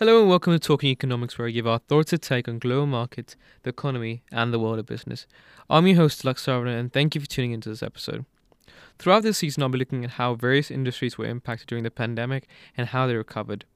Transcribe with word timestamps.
Hello 0.00 0.18
and 0.18 0.30
welcome 0.30 0.54
to 0.54 0.58
Talking 0.58 0.88
Economics, 0.88 1.36
where 1.36 1.46
I 1.46 1.50
give 1.50 1.66
our 1.66 1.78
thoughts 1.78 2.14
and 2.14 2.22
take 2.22 2.48
on 2.48 2.58
global 2.58 2.86
markets, 2.86 3.36
the 3.64 3.68
economy, 3.68 4.22
and 4.32 4.50
the 4.50 4.58
world 4.58 4.78
of 4.78 4.86
business. 4.86 5.26
I'm 5.68 5.86
your 5.86 5.96
host, 5.96 6.24
Lux 6.24 6.46
Sarvana, 6.46 6.80
and 6.80 6.90
thank 6.90 7.14
you 7.14 7.20
for 7.20 7.26
tuning 7.26 7.52
into 7.52 7.68
this 7.68 7.82
episode. 7.82 8.24
Throughout 8.98 9.24
this 9.24 9.36
season, 9.36 9.62
I'll 9.62 9.68
be 9.68 9.76
looking 9.76 10.02
at 10.02 10.12
how 10.12 10.36
various 10.36 10.70
industries 10.70 11.18
were 11.18 11.26
impacted 11.26 11.68
during 11.68 11.84
the 11.84 11.90
pandemic 11.90 12.48
and 12.78 12.88
how 12.88 13.06
they 13.06 13.14
recovered. 13.14 13.66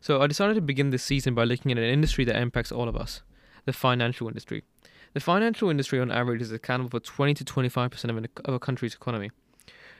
So, 0.00 0.22
I 0.22 0.26
decided 0.26 0.54
to 0.54 0.62
begin 0.62 0.88
this 0.88 1.04
season 1.04 1.34
by 1.34 1.44
looking 1.44 1.70
at 1.70 1.76
an 1.76 1.84
industry 1.84 2.24
that 2.24 2.36
impacts 2.36 2.72
all 2.72 2.88
of 2.88 2.96
us 2.96 3.20
the 3.66 3.74
financial 3.74 4.26
industry. 4.26 4.64
The 5.12 5.20
financial 5.20 5.68
industry, 5.68 6.00
on 6.00 6.10
average, 6.10 6.40
is 6.40 6.50
accountable 6.50 6.98
for 6.98 7.00
20 7.00 7.34
to 7.34 7.44
25% 7.44 8.26
of 8.46 8.54
a 8.54 8.58
country's 8.58 8.94
economy. 8.94 9.32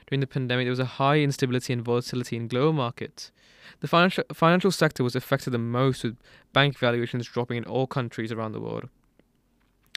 During 0.07 0.19
the 0.21 0.27
pandemic, 0.27 0.65
there 0.65 0.71
was 0.71 0.79
a 0.79 0.85
high 0.85 1.19
instability 1.19 1.73
and 1.73 1.83
volatility 1.83 2.35
in 2.35 2.47
global 2.47 2.73
markets. 2.73 3.31
The 3.81 3.87
financial, 3.87 4.23
financial 4.33 4.71
sector 4.71 5.03
was 5.03 5.15
affected 5.15 5.51
the 5.51 5.57
most, 5.57 6.03
with 6.03 6.17
bank 6.53 6.77
valuations 6.77 7.27
dropping 7.27 7.57
in 7.57 7.65
all 7.65 7.87
countries 7.87 8.31
around 8.31 8.53
the 8.53 8.61
world. 8.61 8.89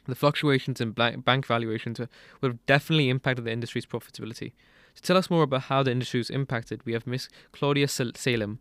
The 0.06 0.14
fluctuations 0.14 0.80
in 0.80 0.92
bank 0.92 1.46
valuations 1.46 1.98
would 1.98 2.08
have 2.42 2.66
definitely 2.66 3.08
impacted 3.08 3.44
the 3.44 3.52
industry's 3.52 3.86
profitability. 3.86 4.52
To 4.96 5.02
tell 5.02 5.16
us 5.16 5.30
more 5.30 5.44
about 5.44 5.62
how 5.62 5.82
the 5.82 5.92
industry 5.92 6.18
was 6.18 6.30
impacted, 6.30 6.84
we 6.84 6.92
have 6.92 7.06
Miss 7.06 7.28
Claudia 7.52 7.88
Salem. 7.88 8.58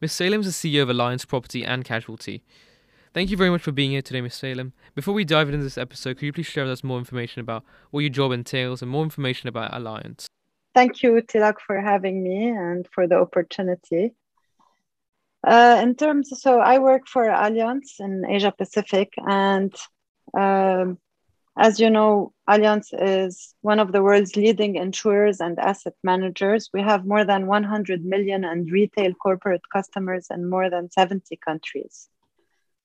Miss 0.00 0.12
Salem 0.12 0.40
is 0.40 0.60
the 0.60 0.78
CEO 0.78 0.82
of 0.82 0.88
Allianz 0.88 1.26
Property 1.26 1.64
and 1.64 1.84
Casualty. 1.84 2.42
Thank 3.12 3.30
you 3.30 3.36
very 3.36 3.50
much 3.50 3.62
for 3.62 3.72
being 3.72 3.90
here 3.90 4.02
today, 4.02 4.20
Miss 4.20 4.36
Salem. 4.36 4.72
Before 4.94 5.14
we 5.14 5.24
dive 5.24 5.48
into 5.48 5.64
this 5.64 5.78
episode, 5.78 6.18
could 6.18 6.26
you 6.26 6.32
please 6.32 6.46
share 6.46 6.64
with 6.64 6.72
us 6.72 6.84
more 6.84 6.98
information 6.98 7.40
about 7.40 7.64
what 7.90 8.00
your 8.00 8.10
job 8.10 8.32
entails 8.32 8.80
and 8.80 8.90
more 8.90 9.02
information 9.02 9.48
about 9.48 9.72
Allianz? 9.72 10.26
Thank 10.78 11.02
you, 11.02 11.20
Tilak, 11.22 11.56
for 11.66 11.80
having 11.80 12.22
me 12.22 12.50
and 12.50 12.86
for 12.94 13.08
the 13.08 13.16
opportunity. 13.16 14.14
Uh, 15.44 15.80
in 15.82 15.96
terms, 15.96 16.30
so 16.40 16.60
I 16.60 16.78
work 16.78 17.08
for 17.08 17.24
Allianz 17.24 17.98
in 17.98 18.24
Asia 18.24 18.54
Pacific, 18.56 19.12
and 19.16 19.74
um, 20.38 20.98
as 21.58 21.80
you 21.80 21.90
know, 21.90 22.32
Allianz 22.48 22.90
is 22.92 23.56
one 23.60 23.80
of 23.80 23.90
the 23.90 24.04
world's 24.04 24.36
leading 24.36 24.76
insurers 24.76 25.40
and 25.40 25.58
asset 25.58 25.94
managers. 26.04 26.70
We 26.72 26.82
have 26.82 27.04
more 27.04 27.24
than 27.24 27.48
100 27.48 28.04
million 28.04 28.44
and 28.44 28.70
retail 28.70 29.14
corporate 29.14 29.68
customers 29.72 30.28
in 30.30 30.48
more 30.48 30.70
than 30.70 30.92
70 30.92 31.40
countries. 31.44 32.08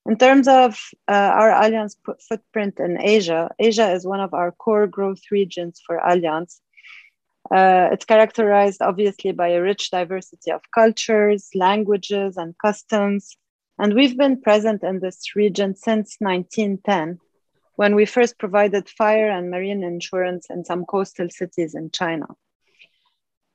In 0.08 0.18
terms 0.18 0.48
of 0.48 0.80
uh, 1.08 1.12
our 1.12 1.52
Allianz 1.52 1.96
footprint 2.28 2.80
in 2.80 3.00
Asia, 3.00 3.52
Asia 3.60 3.92
is 3.92 4.04
one 4.04 4.20
of 4.20 4.34
our 4.34 4.52
core 4.52 4.88
growth 4.88 5.22
regions 5.30 5.80
for 5.86 6.00
Allianz 6.00 6.60
uh, 7.52 7.90
it's 7.92 8.06
characterized 8.06 8.82
obviously 8.82 9.32
by 9.32 9.50
a 9.50 9.62
rich 9.62 9.92
diversity 9.92 10.52
of 10.52 10.62
cultures, 10.74 11.50
languages, 11.54 12.38
and 12.38 12.56
customs. 12.58 13.36
And 13.80 13.94
we've 13.94 14.18
been 14.18 14.42
present 14.42 14.84
in 14.84 15.00
this 15.00 15.36
region 15.36 15.76
since 15.76 16.16
1910, 16.20 17.20
when 17.76 17.96
we 17.96 18.06
first 18.06 18.38
provided 18.38 18.88
fire 18.88 19.30
and 19.30 19.50
marine 19.50 19.84
insurance 19.84 20.48
in 20.50 20.64
some 20.64 20.86
coastal 20.86 21.30
cities 21.30 21.76
in 21.76 21.92
China. 21.92 22.28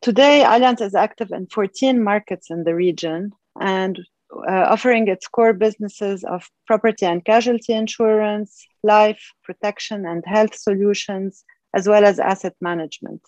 Today, 0.02 0.44
Allianz 0.46 0.80
is 0.80 0.94
active 0.94 1.32
in 1.32 1.46
14 1.46 2.02
markets 2.02 2.50
in 2.50 2.64
the 2.64 2.74
region 2.74 3.32
and 3.60 3.98
uh, 4.32 4.66
offering 4.68 5.08
its 5.08 5.26
core 5.26 5.52
businesses 5.52 6.22
of 6.24 6.48
property 6.66 7.06
and 7.06 7.24
casualty 7.24 7.72
insurance, 7.72 8.66
life, 8.82 9.32
protection, 9.42 10.06
and 10.06 10.22
health 10.26 10.54
solutions, 10.54 11.44
as 11.74 11.88
well 11.88 12.04
as 12.04 12.20
asset 12.20 12.54
management. 12.60 13.22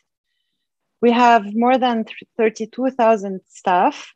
We 1.01 1.13
have 1.13 1.55
more 1.55 1.79
than 1.79 2.05
32,000 2.37 3.41
staff, 3.49 4.15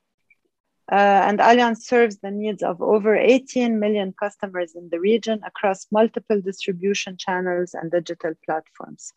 uh, 0.93 0.95
and 0.95 1.39
Allianz 1.39 1.79
serves 1.79 2.19
the 2.19 2.31
needs 2.31 2.63
of 2.63 2.83
over 2.83 3.17
18 3.17 3.81
million 3.81 4.13
customers 4.13 4.75
in 4.75 4.91
the 4.91 5.01
region 5.01 5.41
across 5.47 5.87
multiple 5.91 6.41
distribution 6.43 7.17
channels 7.17 7.73
and 7.73 7.91
digital 7.91 8.35
platforms. 8.45 9.13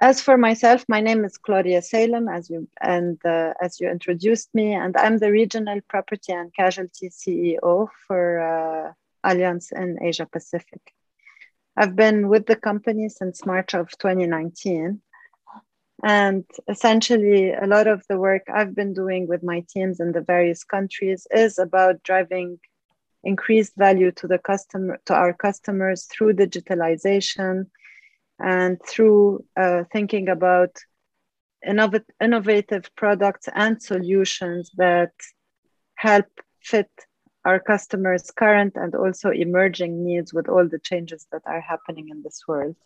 As 0.00 0.20
for 0.20 0.36
myself, 0.36 0.84
my 0.88 1.00
name 1.00 1.24
is 1.24 1.38
Claudia 1.38 1.80
Salem, 1.80 2.28
as 2.28 2.50
you 2.50 2.68
and 2.80 3.18
uh, 3.24 3.54
as 3.60 3.80
you 3.80 3.88
introduced 3.88 4.54
me, 4.54 4.74
and 4.74 4.94
I'm 4.94 5.16
the 5.16 5.32
regional 5.32 5.80
property 5.88 6.32
and 6.34 6.54
casualty 6.54 7.08
CEO 7.08 7.88
for 8.06 8.22
uh, 8.40 8.92
Allianz 9.28 9.72
in 9.72 9.98
Asia 10.02 10.26
Pacific. 10.26 10.82
I've 11.78 11.96
been 11.96 12.28
with 12.28 12.46
the 12.46 12.56
company 12.56 13.08
since 13.08 13.46
March 13.46 13.74
of 13.74 13.88
2019, 13.98 15.00
and 16.04 16.44
essentially, 16.68 17.52
a 17.52 17.66
lot 17.66 17.86
of 17.86 18.04
the 18.08 18.18
work 18.18 18.42
I've 18.52 18.74
been 18.74 18.92
doing 18.92 19.26
with 19.26 19.42
my 19.42 19.64
teams 19.68 20.00
in 20.00 20.12
the 20.12 20.20
various 20.20 20.62
countries 20.62 21.26
is 21.30 21.58
about 21.58 22.02
driving 22.02 22.58
increased 23.24 23.72
value 23.76 24.12
to 24.12 24.26
the 24.26 24.38
customer 24.38 24.98
to 25.06 25.14
our 25.14 25.32
customers 25.32 26.04
through 26.04 26.34
digitalization 26.34 27.66
and 28.38 28.80
through 28.86 29.44
uh, 29.56 29.84
thinking 29.92 30.28
about 30.28 30.70
innov- 31.66 32.04
innovative 32.20 32.90
products 32.96 33.48
and 33.54 33.82
solutions 33.82 34.70
that 34.76 35.12
help 35.96 36.26
fit 36.60 36.90
our 37.44 37.60
customers' 37.60 38.30
current 38.30 38.74
and 38.76 38.94
also 38.94 39.30
emerging 39.30 40.04
needs 40.04 40.34
with 40.34 40.48
all 40.48 40.68
the 40.68 40.80
changes 40.80 41.26
that 41.32 41.42
are 41.46 41.60
happening 41.60 42.08
in 42.10 42.22
this 42.22 42.42
world. 42.46 42.76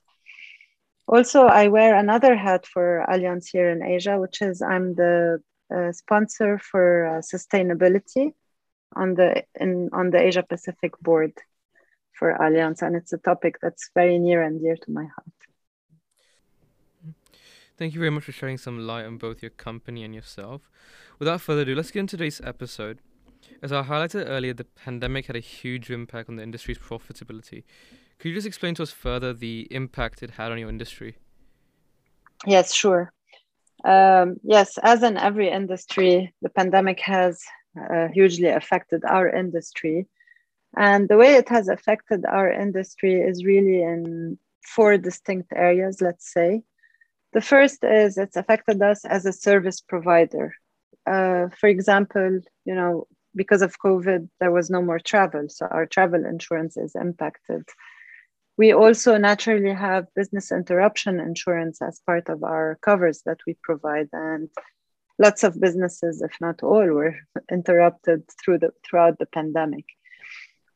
Also, 1.13 1.47
I 1.47 1.67
wear 1.67 1.97
another 1.97 2.37
hat 2.37 2.65
for 2.65 3.05
Allianz 3.09 3.49
here 3.51 3.69
in 3.69 3.83
Asia, 3.83 4.17
which 4.17 4.41
is 4.41 4.63
I'm 4.63 4.95
the 4.95 5.43
uh, 5.75 5.91
sponsor 5.91 6.57
for 6.59 7.05
uh, 7.07 7.21
sustainability 7.21 8.33
on 8.95 9.15
the 9.15 9.43
in 9.59 9.91
on 9.93 10.11
the 10.11 10.21
Asia 10.23 10.45
Pacific 10.45 10.93
board 11.01 11.33
for 12.13 12.39
Allianz, 12.41 12.81
and 12.83 12.95
it's 12.95 13.13
a 13.13 13.19
topic 13.19 13.57
that's 13.61 13.91
very 13.93 14.21
near 14.21 14.41
and 14.41 14.61
dear 14.61 14.77
to 14.77 14.91
my 14.93 15.03
heart. 15.03 15.39
Thank 17.77 17.95
you 17.95 17.99
very 17.99 18.11
much 18.13 18.25
for 18.25 18.33
shedding 18.33 18.59
some 18.59 18.79
light 18.87 19.05
on 19.05 19.19
both 19.19 19.43
your 19.43 19.51
company 19.51 20.05
and 20.05 20.15
yourself. 20.15 20.71
Without 21.19 21.41
further 21.41 21.63
ado, 21.63 21.75
let's 21.75 21.91
get 21.91 22.01
into 22.01 22.19
today's 22.19 22.41
episode. 22.45 23.01
As 23.63 23.73
I 23.73 23.83
highlighted 23.83 24.29
earlier, 24.29 24.55
the 24.55 24.65
pandemic 24.85 25.27
had 25.27 25.35
a 25.35 25.41
huge 25.41 25.91
impact 25.91 26.29
on 26.29 26.37
the 26.37 26.45
industry's 26.45 26.79
profitability. 26.79 27.65
Could 28.21 28.29
you 28.29 28.35
just 28.35 28.47
explain 28.47 28.75
to 28.75 28.83
us 28.83 28.91
further 28.91 29.33
the 29.33 29.67
impact 29.71 30.23
it 30.23 30.33
had 30.33 30.53
on 30.53 30.59
your 30.59 30.69
industry? 30.69 31.17
Yes, 32.47 32.75
sure. 32.75 33.15
Um, 33.83 34.37
yes, 34.43 34.77
as 34.83 35.03
in 35.03 35.17
every 35.17 35.49
industry, 35.49 36.35
the 36.43 36.51
pandemic 36.51 37.01
has 37.01 37.43
uh, 37.81 38.09
hugely 38.09 38.49
affected 38.49 39.07
our 39.07 39.27
industry. 39.27 40.07
And 40.77 41.09
the 41.09 41.17
way 41.17 41.37
it 41.37 41.49
has 41.49 41.69
affected 41.69 42.27
our 42.27 42.53
industry 42.53 43.15
is 43.15 43.43
really 43.43 43.83
in 43.83 44.39
four 44.63 44.99
distinct 44.99 45.51
areas, 45.57 46.03
let's 46.03 46.31
say. 46.31 46.63
The 47.33 47.41
first 47.41 47.83
is 47.85 48.19
it's 48.19 48.37
affected 48.37 48.83
us 48.83 49.07
as 49.07 49.25
a 49.25 49.33
service 49.33 49.81
provider. 49.81 50.55
Uh, 51.07 51.49
for 51.59 51.71
example, 51.71 52.41
you 52.67 52.75
know, 52.75 53.07
because 53.35 53.63
of 53.63 53.79
COVID, 53.79 54.29
there 54.41 54.53
was 54.53 54.69
no 54.69 54.83
more 54.83 54.99
travel, 54.99 55.49
so 55.49 55.65
our 55.67 55.87
travel 55.87 56.27
insurance 56.27 56.77
is 56.77 56.95
impacted. 56.95 57.63
We 58.57 58.73
also 58.73 59.17
naturally 59.17 59.73
have 59.73 60.07
business 60.15 60.53
interruption 60.53 61.21
insurance 61.21 61.81
as 61.81 62.01
part 62.07 62.29
of 62.29 62.43
our 62.45 62.79
covers 62.83 63.23
that 63.25 63.39
we 63.47 63.57
provide, 63.63 64.09
and 64.13 64.49
lots 65.19 65.45
of 65.45 65.61
businesses, 65.61 66.23
if 66.23 66.33
not 66.41 66.63
all, 66.63 66.87
were 66.87 67.17
interrupted 67.51 68.25
through 68.43 68.59
the 68.59 68.71
throughout 68.85 69.19
the 69.19 69.27
pandemic. 69.27 69.87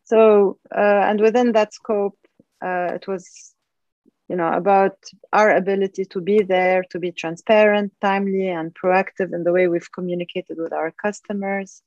So, 0.04 0.58
uh, 0.74 1.02
and 1.08 1.20
within 1.20 1.52
that 1.52 1.72
scope, 1.72 2.18
uh, 2.62 2.92
it 2.94 3.06
was, 3.08 3.54
you 4.28 4.36
know, 4.36 4.52
about 4.52 4.96
our 5.32 5.50
ability 5.50 6.04
to 6.06 6.20
be 6.20 6.42
there, 6.42 6.84
to 6.90 6.98
be 6.98 7.10
transparent, 7.12 7.92
timely, 8.00 8.48
and 8.48 8.74
proactive 8.74 9.32
in 9.32 9.44
the 9.44 9.52
way 9.52 9.66
we've 9.68 9.92
communicated 9.92 10.58
with 10.58 10.72
our 10.72 10.90
customers, 10.90 11.82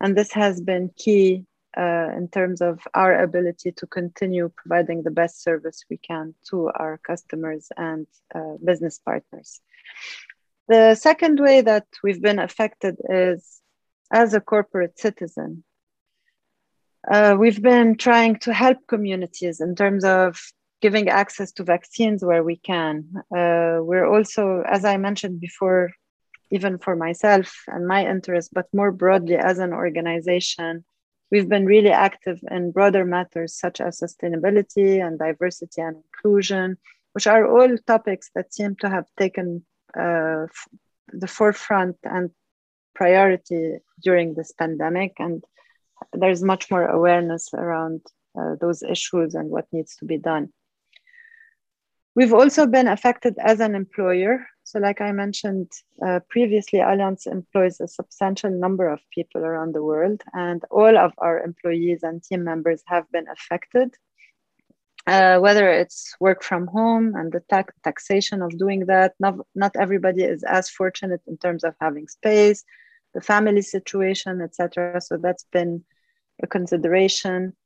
and 0.00 0.16
this 0.16 0.32
has 0.32 0.60
been 0.60 0.90
key 0.96 1.44
uh, 1.76 2.08
in 2.16 2.28
terms 2.28 2.60
of 2.60 2.80
our 2.94 3.22
ability 3.22 3.72
to 3.72 3.86
continue 3.86 4.50
providing 4.56 5.02
the 5.02 5.10
best 5.10 5.42
service 5.42 5.84
we 5.90 5.96
can 5.96 6.34
to 6.48 6.68
our 6.74 6.98
customers 6.98 7.68
and 7.76 8.06
uh, 8.34 8.54
business 8.64 8.98
partners. 8.98 9.60
The 10.68 10.94
second 10.94 11.40
way 11.40 11.60
that 11.62 11.86
we've 12.02 12.22
been 12.22 12.38
affected 12.38 12.96
is 13.08 13.60
as 14.12 14.34
a 14.34 14.40
corporate 14.40 14.98
citizen. 14.98 15.64
Uh, 17.10 17.36
we've 17.38 17.62
been 17.62 17.96
trying 17.96 18.36
to 18.40 18.52
help 18.52 18.78
communities 18.86 19.60
in 19.60 19.74
terms 19.74 20.04
of 20.04 20.38
giving 20.80 21.08
access 21.08 21.52
to 21.52 21.64
vaccines 21.64 22.24
where 22.24 22.42
we 22.42 22.56
can. 22.56 23.04
Uh, 23.36 23.78
we're 23.82 24.06
also, 24.06 24.62
as 24.66 24.84
I 24.84 24.96
mentioned 24.96 25.40
before, 25.40 25.90
even 26.50 26.78
for 26.78 26.96
myself 26.96 27.62
and 27.68 27.86
my 27.86 28.06
interest, 28.08 28.50
but 28.52 28.66
more 28.74 28.90
broadly 28.90 29.36
as 29.36 29.58
an 29.58 29.72
organization, 29.72 30.84
We've 31.30 31.48
been 31.48 31.66
really 31.66 31.90
active 31.90 32.40
in 32.50 32.72
broader 32.72 33.04
matters 33.04 33.54
such 33.54 33.80
as 33.80 34.00
sustainability 34.00 35.04
and 35.04 35.18
diversity 35.18 35.80
and 35.80 35.96
inclusion, 35.96 36.76
which 37.12 37.26
are 37.26 37.46
all 37.46 37.76
topics 37.86 38.30
that 38.34 38.52
seem 38.52 38.76
to 38.76 38.88
have 38.88 39.06
taken 39.16 39.64
uh, 39.96 40.46
the 41.12 41.26
forefront 41.28 41.96
and 42.04 42.30
priority 42.94 43.78
during 44.02 44.34
this 44.34 44.52
pandemic, 44.52 45.12
and 45.18 45.44
there's 46.12 46.42
much 46.42 46.70
more 46.70 46.86
awareness 46.86 47.48
around 47.54 48.00
uh, 48.38 48.56
those 48.60 48.82
issues 48.82 49.34
and 49.34 49.50
what 49.50 49.66
needs 49.72 49.96
to 49.96 50.04
be 50.04 50.18
done. 50.18 50.52
We've 52.14 52.32
also 52.32 52.66
been 52.66 52.88
affected 52.88 53.34
as 53.38 53.60
an 53.60 53.74
employer. 53.74 54.46
So, 54.70 54.78
like 54.78 55.00
I 55.00 55.10
mentioned 55.10 55.72
uh, 56.00 56.20
previously, 56.28 56.78
Allianz 56.78 57.26
employs 57.26 57.80
a 57.80 57.88
substantial 57.88 58.52
number 58.52 58.86
of 58.86 59.00
people 59.12 59.40
around 59.40 59.74
the 59.74 59.82
world, 59.82 60.22
and 60.32 60.64
all 60.70 60.96
of 60.96 61.12
our 61.18 61.40
employees 61.40 62.04
and 62.04 62.22
team 62.22 62.44
members 62.44 62.80
have 62.86 63.10
been 63.10 63.26
affected. 63.26 63.96
Uh, 65.08 65.40
whether 65.40 65.68
it's 65.68 66.14
work 66.20 66.44
from 66.44 66.68
home 66.68 67.16
and 67.16 67.32
the 67.32 67.40
tax 67.50 67.74
taxation 67.82 68.42
of 68.42 68.56
doing 68.58 68.86
that, 68.86 69.14
not, 69.18 69.34
not 69.56 69.74
everybody 69.74 70.22
is 70.22 70.44
as 70.44 70.70
fortunate 70.70 71.22
in 71.26 71.36
terms 71.36 71.64
of 71.64 71.74
having 71.80 72.06
space, 72.06 72.62
the 73.12 73.20
family 73.20 73.62
situation, 73.62 74.40
etc. 74.40 75.00
So 75.00 75.16
that's 75.16 75.46
been 75.50 75.82
a 76.44 76.46
consideration. 76.46 77.56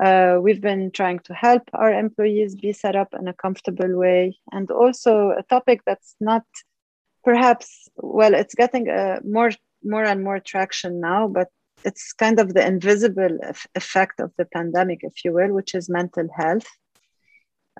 Uh, 0.00 0.38
we've 0.40 0.60
been 0.60 0.90
trying 0.92 1.18
to 1.20 1.34
help 1.34 1.62
our 1.72 1.92
employees 1.92 2.54
be 2.54 2.72
set 2.72 2.94
up 2.94 3.14
in 3.18 3.26
a 3.26 3.32
comfortable 3.32 3.96
way. 3.96 4.38
And 4.52 4.70
also 4.70 5.30
a 5.30 5.42
topic 5.42 5.82
that's 5.84 6.14
not 6.20 6.44
perhaps, 7.24 7.88
well, 7.96 8.34
it's 8.34 8.54
getting 8.54 8.88
a 8.88 9.20
more, 9.24 9.50
more 9.82 10.04
and 10.04 10.22
more 10.22 10.38
traction 10.38 11.00
now, 11.00 11.26
but 11.26 11.48
it's 11.84 12.12
kind 12.12 12.38
of 12.38 12.54
the 12.54 12.66
invisible 12.66 13.38
effect 13.74 14.20
of 14.20 14.32
the 14.36 14.44
pandemic, 14.44 15.00
if 15.02 15.24
you 15.24 15.32
will, 15.32 15.52
which 15.52 15.74
is 15.74 15.88
mental 15.88 16.28
health. 16.36 16.66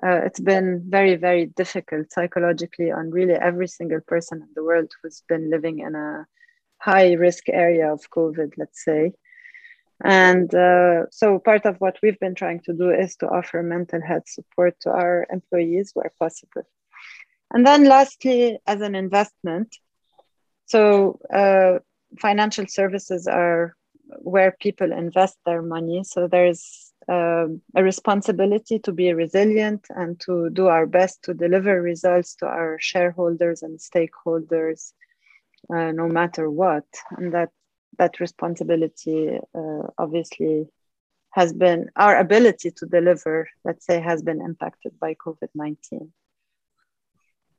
Uh, 0.01 0.21
it's 0.23 0.39
been 0.39 0.81
very, 0.87 1.15
very 1.15 1.47
difficult 1.47 2.11
psychologically 2.11 2.89
on 2.91 3.11
really 3.11 3.33
every 3.33 3.67
single 3.67 3.99
person 4.07 4.41
in 4.41 4.47
the 4.55 4.63
world 4.63 4.89
who's 5.01 5.23
been 5.27 5.49
living 5.49 5.79
in 5.79 5.93
a 5.95 6.25
high 6.77 7.13
risk 7.13 7.49
area 7.49 7.91
of 7.91 8.09
COVID, 8.09 8.53
let's 8.57 8.83
say. 8.83 9.11
And 10.03 10.53
uh, 10.55 11.09
so, 11.11 11.39
part 11.39 11.65
of 11.65 11.77
what 11.77 11.97
we've 12.01 12.19
been 12.19 12.35
trying 12.35 12.61
to 12.61 12.73
do 12.73 12.89
is 12.89 13.17
to 13.17 13.27
offer 13.27 13.61
mental 13.61 14.01
health 14.01 14.29
support 14.29 14.79
to 14.81 14.91
our 14.91 15.27
employees 15.29 15.91
where 15.93 16.11
possible. 16.17 16.63
And 17.53 17.67
then, 17.67 17.83
lastly, 17.83 18.59
as 18.65 18.79
an 18.81 18.95
investment, 18.95 19.75
so 20.65 21.19
uh, 21.33 21.79
financial 22.19 22.65
services 22.67 23.27
are 23.27 23.75
where 24.19 24.55
people 24.59 24.91
invest 24.93 25.37
their 25.45 25.61
money. 25.61 26.03
So, 26.05 26.29
there's 26.29 26.93
uh, 27.09 27.47
a 27.75 27.83
responsibility 27.83 28.79
to 28.79 28.93
be 28.93 29.13
resilient 29.13 29.85
and 29.89 30.17
to 30.21 30.49
do 30.51 30.67
our 30.67 30.85
best 30.85 31.23
to 31.23 31.33
deliver 31.33 31.81
results 31.81 32.35
to 32.35 32.45
our 32.45 32.77
shareholders 32.79 33.63
and 33.63 33.79
stakeholders, 33.79 34.93
uh, 35.73 35.91
no 35.91 36.07
matter 36.07 36.49
what. 36.49 36.85
And 37.17 37.33
that 37.33 37.49
that 37.99 38.19
responsibility 38.19 39.37
uh, 39.55 39.83
obviously 39.97 40.67
has 41.31 41.53
been 41.53 41.89
our 41.95 42.17
ability 42.17 42.71
to 42.71 42.85
deliver 42.87 43.47
let's 43.63 43.85
say 43.85 43.99
has 43.99 44.21
been 44.21 44.41
impacted 44.41 44.99
by 44.99 45.13
covid-19 45.13 46.09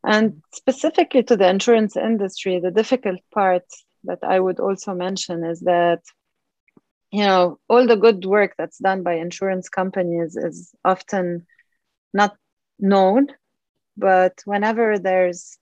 and 0.05 0.43
specifically 0.53 1.23
to 1.23 1.37
the 1.37 1.49
insurance 1.49 1.97
industry 1.97 2.59
the 2.59 2.71
difficult 2.71 3.21
part 3.33 3.65
that 4.05 4.19
i 4.23 4.41
would 4.41 4.59
also 4.59 4.95
mention 4.95 5.45
is 5.45 5.61
that 5.61 6.03
you 7.13 7.25
know 7.25 7.59
all 7.69 7.87
the 7.87 7.97
good 7.97 8.25
work 8.25 8.55
that's 8.57 8.79
done 8.79 9.03
by 9.03 9.15
insurance 9.15 9.69
companies 9.69 10.37
is 10.37 10.75
often 10.85 11.47
not 12.13 12.37
known 12.79 13.29
but 13.97 14.41
whenever 14.47 14.99
there's 14.99 15.59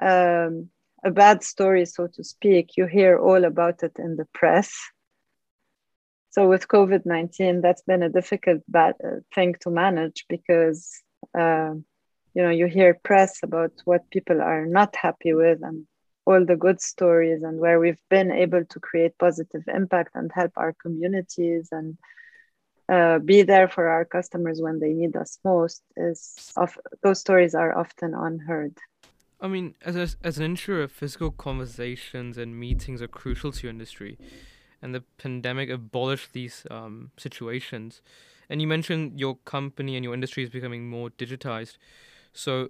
um, 0.00 0.70
a 1.04 1.10
bad 1.10 1.42
story, 1.42 1.84
so 1.86 2.06
to 2.14 2.24
speak, 2.24 2.76
you 2.76 2.86
hear 2.86 3.18
all 3.18 3.44
about 3.44 3.82
it 3.82 3.92
in 3.98 4.16
the 4.16 4.26
press. 4.32 4.72
So 6.30 6.48
with 6.48 6.68
COVID 6.68 7.04
19, 7.04 7.60
that's 7.60 7.82
been 7.82 8.02
a 8.02 8.08
difficult 8.08 8.62
bad, 8.68 8.94
uh, 9.04 9.20
thing 9.34 9.54
to 9.60 9.70
manage 9.70 10.24
because, 10.28 10.88
uh, 11.38 11.74
you 12.34 12.42
know, 12.42 12.50
you 12.50 12.66
hear 12.66 12.98
press 13.04 13.40
about 13.42 13.72
what 13.84 14.08
people 14.10 14.40
are 14.40 14.64
not 14.64 14.96
happy 14.96 15.34
with 15.34 15.58
and 15.62 15.86
all 16.24 16.44
the 16.44 16.56
good 16.56 16.80
stories 16.80 17.42
and 17.42 17.58
where 17.58 17.78
we've 17.80 18.02
been 18.08 18.30
able 18.30 18.64
to 18.64 18.80
create 18.80 19.18
positive 19.18 19.64
impact 19.66 20.10
and 20.14 20.30
help 20.32 20.52
our 20.56 20.74
communities 20.80 21.68
and 21.72 21.98
uh, 22.88 23.18
be 23.18 23.42
there 23.42 23.68
for 23.68 23.88
our 23.88 24.04
customers 24.04 24.60
when 24.60 24.78
they 24.78 24.92
need 24.92 25.16
us 25.16 25.38
most 25.44 25.82
is 25.96 26.52
of 26.56 26.78
those 27.02 27.20
stories 27.20 27.54
are 27.54 27.76
often 27.76 28.14
unheard. 28.14 28.76
I 29.42 29.48
mean, 29.48 29.74
as 29.84 29.96
a, 29.96 30.08
as 30.24 30.38
an 30.38 30.44
insurer, 30.44 30.86
physical 30.86 31.32
conversations 31.32 32.38
and 32.38 32.58
meetings 32.58 33.02
are 33.02 33.08
crucial 33.08 33.50
to 33.50 33.62
your 33.64 33.70
industry, 33.70 34.16
and 34.80 34.94
the 34.94 35.02
pandemic 35.18 35.68
abolished 35.68 36.32
these 36.32 36.64
um, 36.70 37.10
situations. 37.16 38.02
And 38.48 38.60
you 38.62 38.68
mentioned 38.68 39.18
your 39.18 39.36
company 39.44 39.96
and 39.96 40.04
your 40.04 40.14
industry 40.14 40.44
is 40.44 40.50
becoming 40.50 40.88
more 40.88 41.10
digitized, 41.10 41.76
so 42.32 42.68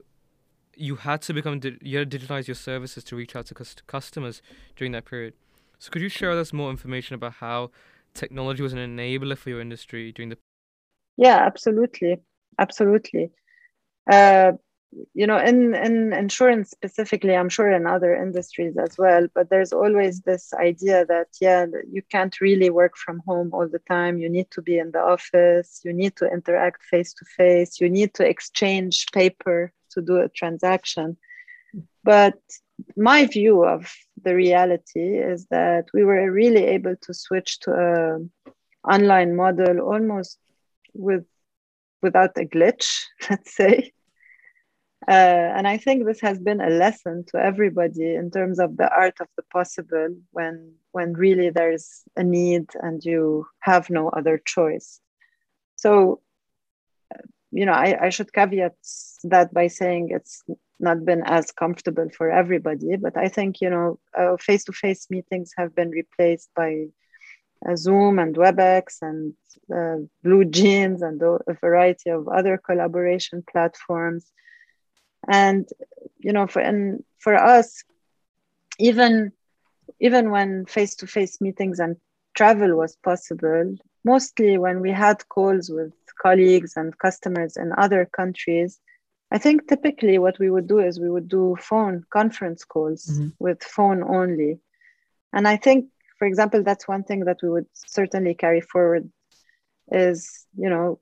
you 0.75 0.97
had 0.97 1.21
to 1.23 1.35
become 1.35 1.61
di- 1.61 1.77
you 1.83 1.99
had 1.99 2.11
to 2.11 2.19
digitize 2.19 2.49
your 2.49 2.55
services 2.55 3.05
to 3.05 3.17
reach 3.17 3.37
out 3.37 3.45
to 3.47 3.55
cust- 3.55 3.87
customers 3.87 4.41
during 4.75 4.93
that 4.93 5.05
period. 5.05 5.35
So 5.79 5.91
could 5.91 6.01
you 6.01 6.09
share 6.09 6.31
with 6.31 6.39
us 6.39 6.55
more 6.55 6.71
information 6.71 7.15
about 7.15 7.35
how 7.35 7.71
technology 8.15 8.63
was 8.63 8.73
an 8.73 8.79
enabler 8.79 9.37
for 9.37 9.51
your 9.51 9.61
industry 9.61 10.11
during 10.11 10.31
the? 10.31 10.39
Yeah, 11.19 11.37
absolutely, 11.37 12.17
absolutely. 12.59 13.31
Uh, 14.11 14.53
you 15.15 15.27
know 15.27 15.39
in 15.39 15.75
in 15.75 16.13
insurance 16.13 16.71
specifically 16.71 17.35
i'm 17.35 17.49
sure 17.49 17.71
in 17.71 17.87
other 17.87 18.15
industries 18.15 18.77
as 18.77 18.99
well 18.99 19.27
but 19.35 19.49
there's 19.49 19.73
always 19.73 20.21
this 20.21 20.53
idea 20.55 21.07
that 21.07 21.29
yeah 21.41 21.67
you 21.91 22.03
can't 22.11 22.41
really 22.41 22.71
work 22.71 22.97
from 22.97 23.21
home 23.27 23.51
all 23.53 23.69
the 23.69 23.81
time. 23.81 24.19
You 24.19 24.29
need 24.29 24.51
to 24.53 24.63
be 24.63 24.79
in 24.79 24.91
the 24.91 25.01
office. 25.01 25.81
You 25.85 25.93
need 25.93 26.17
to 26.17 26.27
interact 26.31 26.83
face 26.85 27.13
to 27.15 27.25
face. 27.25 27.81
You 27.81 27.89
need 27.89 28.15
to 28.15 28.29
exchange 28.29 29.07
paper 29.13 29.73
to 29.91 30.03
do 30.03 30.17
a 30.19 30.29
transaction. 30.29 31.17
But 32.05 32.39
my 32.97 33.27
view 33.27 33.65
of 33.65 33.93
the 34.23 34.35
reality 34.35 35.19
is 35.19 35.47
that 35.47 35.87
we 35.95 36.05
were 36.05 36.31
really 36.31 36.65
able 36.65 36.97
to 37.03 37.15
switch 37.15 37.61
to 37.61 37.71
a 37.73 38.51
online 38.89 39.37
model 39.37 39.81
almost 39.81 40.39
with 40.95 41.25
without 42.03 42.37
a 42.37 42.45
glitch 42.45 43.05
let's 43.31 43.55
say 43.55 43.93
uh, 45.09 45.53
and 45.57 45.67
I 45.67 45.79
think 45.79 46.05
this 46.05 46.21
has 46.21 46.39
been 46.39 46.61
a 46.61 46.71
lesson 46.71 47.25
to 47.29 47.39
everybody 47.39 48.15
in 48.15 48.31
terms 48.31 48.61
of 48.61 48.77
the 48.77 48.89
art 48.89 49.21
of 49.21 49.29
the 49.37 49.43
possible 49.53 50.15
when 50.31 50.75
when 50.93 51.15
really 51.15 51.51
there's 51.51 52.03
a 52.17 52.23
need 52.23 52.67
and 52.81 53.05
you 53.05 53.47
have 53.61 53.91
no 53.91 54.11
other 54.11 54.39
choice. 54.45 55.01
So, 55.77 56.21
uh, 57.13 57.23
you 57.51 57.67
know, 57.67 57.73
I, 57.73 58.07
I 58.07 58.09
should 58.11 58.33
caveat 58.33 58.77
that 59.25 59.53
by 59.53 59.67
saying 59.69 60.11
it's 60.11 60.45
not 60.79 61.05
been 61.05 61.23
as 61.25 61.51
comfortable 61.51 62.09
for 62.17 62.31
everybody, 62.31 62.97
but 62.97 63.17
I 63.17 63.29
think, 63.29 63.61
you 63.61 63.71
know, 63.71 63.99
face 64.39 64.65
to 64.65 64.73
face 64.73 65.11
meetings 65.11 65.53
have 65.57 65.75
been 65.75 65.91
replaced 65.91 66.51
by 66.55 66.87
uh, 67.67 67.75
Zoom 67.77 68.19
and 68.19 68.37
WebEx 68.37 68.99
and 69.01 69.33
uh, 69.75 70.05
Blue 70.23 70.45
Jeans 70.45 71.01
and 71.03 71.23
a 71.23 71.55
variety 71.61 72.11
of 72.11 72.29
other 72.29 72.59
collaboration 72.59 73.43
platforms 73.51 74.31
and 75.29 75.69
you 76.19 76.33
know 76.33 76.47
for 76.47 76.61
and 76.61 77.03
for 77.19 77.35
us 77.35 77.85
even 78.79 79.33
even 80.01 80.31
when 80.31 80.67
face-to-face 80.67 81.41
meetings 81.41 81.79
and 81.79 81.97
travel 82.35 82.77
was 82.77 82.97
possible 82.97 83.75
mostly 84.05 84.59
when 84.59 84.81
we 84.81 84.91
had 84.91 85.27
calls 85.29 85.71
with 85.71 85.93
colleagues 86.21 86.77
and 86.77 86.99
customers 86.99 87.57
in 87.57 87.73
other 87.79 88.05
countries 88.05 88.81
i 89.31 89.39
think 89.39 89.69
typically 89.69 90.19
what 90.19 90.39
we 90.39 90.51
would 90.51 90.67
do 90.67 90.79
is 90.79 91.01
we 91.01 91.11
would 91.11 91.29
do 91.29 91.57
phone 91.61 92.05
conference 92.11 92.65
calls 92.65 93.07
mm-hmm. 93.07 93.29
with 93.39 93.63
phone 93.63 94.03
only 94.03 94.59
and 95.33 95.47
i 95.47 95.57
think 95.57 95.87
for 96.19 96.27
example 96.27 96.63
that's 96.63 96.89
one 96.89 97.05
thing 97.05 97.21
that 97.25 97.39
we 97.43 97.49
would 97.49 97.67
certainly 97.75 98.35
carry 98.35 98.61
forward 98.61 99.11
is 99.91 100.47
you 100.57 100.71
know 100.71 101.01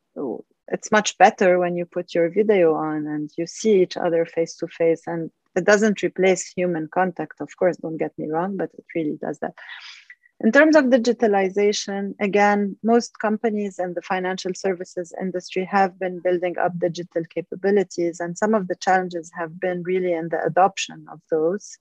it's 0.71 0.93
much 0.93 1.19
better 1.19 1.59
when 1.59 1.77
you 1.77 1.85
put 1.85 2.15
your 2.15 2.31
video 2.31 2.75
on 2.75 3.07
and 3.07 3.31
you 3.37 3.47
see 3.47 3.83
each 3.83 3.97
other 3.97 4.25
face 4.25 4.57
to 4.57 4.69
face. 4.69 5.03
And 5.07 5.31
it 5.57 5.65
doesn't 5.65 6.03
replace 6.03 6.47
human 6.47 6.89
contact 6.89 7.41
of 7.41 7.57
course 7.57 7.77
don't 7.77 7.97
get 7.97 8.17
me 8.19 8.29
wrong 8.29 8.57
but 8.57 8.71
it 8.75 8.85
really 8.95 9.19
does 9.21 9.39
that. 9.41 9.55
In 10.43 10.53
terms 10.53 10.77
of 10.77 10.85
digitalization 10.85 12.15
again 12.21 12.77
most 12.83 13.19
companies 13.19 13.79
in 13.79 13.95
the 13.95 14.03
financial 14.03 14.53
services 14.55 15.13
industry 15.21 15.65
have 15.65 15.99
been 15.99 16.21
building 16.21 16.57
up 16.59 16.79
digital 16.79 17.25
capabilities 17.25 18.21
and 18.21 18.39
some 18.39 18.55
of 18.55 18.69
the 18.69 18.77
challenges 18.77 19.31
have 19.37 19.59
been 19.61 19.83
really 19.83 20.13
in 20.13 20.29
the 20.29 20.43
adoption 20.45 21.05
of 21.13 21.21
those 21.31 21.77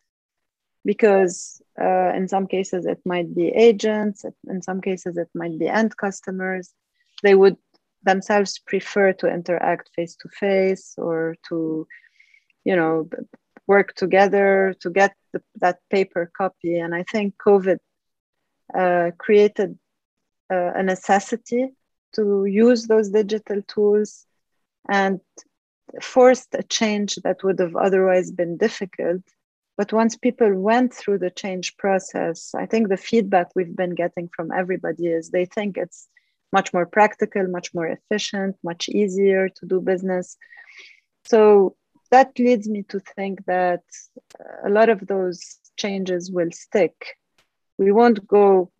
because 0.84 1.62
uh, 1.79 2.12
in 2.15 2.27
some 2.27 2.48
cases 2.48 2.86
it 2.86 3.00
might 3.05 3.34
be 3.36 3.50
agents 3.50 4.25
in 4.48 4.62
some 4.62 4.81
cases 4.81 5.17
it 5.17 5.29
might 5.36 5.58
be 5.60 5.67
end 5.67 5.96
customers. 5.98 6.74
They 7.22 7.36
would 7.36 7.58
themselves 8.03 8.60
prefer 8.60 9.13
to 9.13 9.27
interact 9.27 9.89
face 9.96 10.15
to 10.15 10.29
face 10.29 10.96
or 10.98 11.36
to 11.50 11.88
you 12.63 12.75
know 12.75 13.10
work 13.68 13.94
together 13.94 14.75
to 14.82 14.89
get 14.89 15.13
the, 15.32 15.41
that 15.62 15.77
paper 15.91 16.32
copy. 16.36 16.79
And 16.79 16.96
I 16.96 17.03
think 17.03 17.36
COVID 17.38 17.77
uh, 18.74 19.12
created 19.18 19.77
uh, 20.51 20.72
a 20.75 20.84
necessity 20.84 21.70
to 22.15 22.46
use 22.46 22.88
those 22.88 23.10
digital 23.10 23.62
tools 23.68 24.25
and 24.89 25.20
forced 26.01 26.50
a 26.56 26.63
change 26.63 27.15
that 27.18 27.44
would 27.44 27.60
have 27.60 27.75
otherwise 27.75 28.32
been 28.32 28.58
difficult. 28.58 29.22
But 29.77 29.94
once 29.94 30.18
people 30.18 30.53
went 30.53 30.94
through 30.94 31.20
the 31.20 31.29
change 31.29 31.77
process, 31.77 32.53
I 32.56 32.65
think 32.65 32.89
the 32.89 32.98
feedback 32.98 33.48
we've 33.56 33.75
been 33.75 33.96
getting 33.96 34.29
from 34.36 34.51
everybody 34.51 35.08
is 35.08 35.29
they 35.29 35.46
think 35.46 35.77
it's 35.77 36.08
much 36.51 36.74
more 36.74 36.86
practical, 36.86 37.48
much 37.48 37.74
more 37.74 37.88
efficient, 37.88 38.56
much 38.63 38.89
easier 38.89 39.50
to 39.50 39.65
do 39.65 39.79
business. 39.79 40.38
So 41.25 41.75
that 42.12 42.38
leads 42.39 42.68
me 42.68 42.84
to 42.84 43.00
think 43.00 43.46
that 43.46 43.84
a 44.65 44.70
lot 44.70 44.89
of 44.89 45.06
those 45.08 45.60
changes 45.77 46.32
will 46.32 46.51
stick. 46.51 47.18
We 47.77 47.91
won't 47.91 48.27
go 48.27 48.72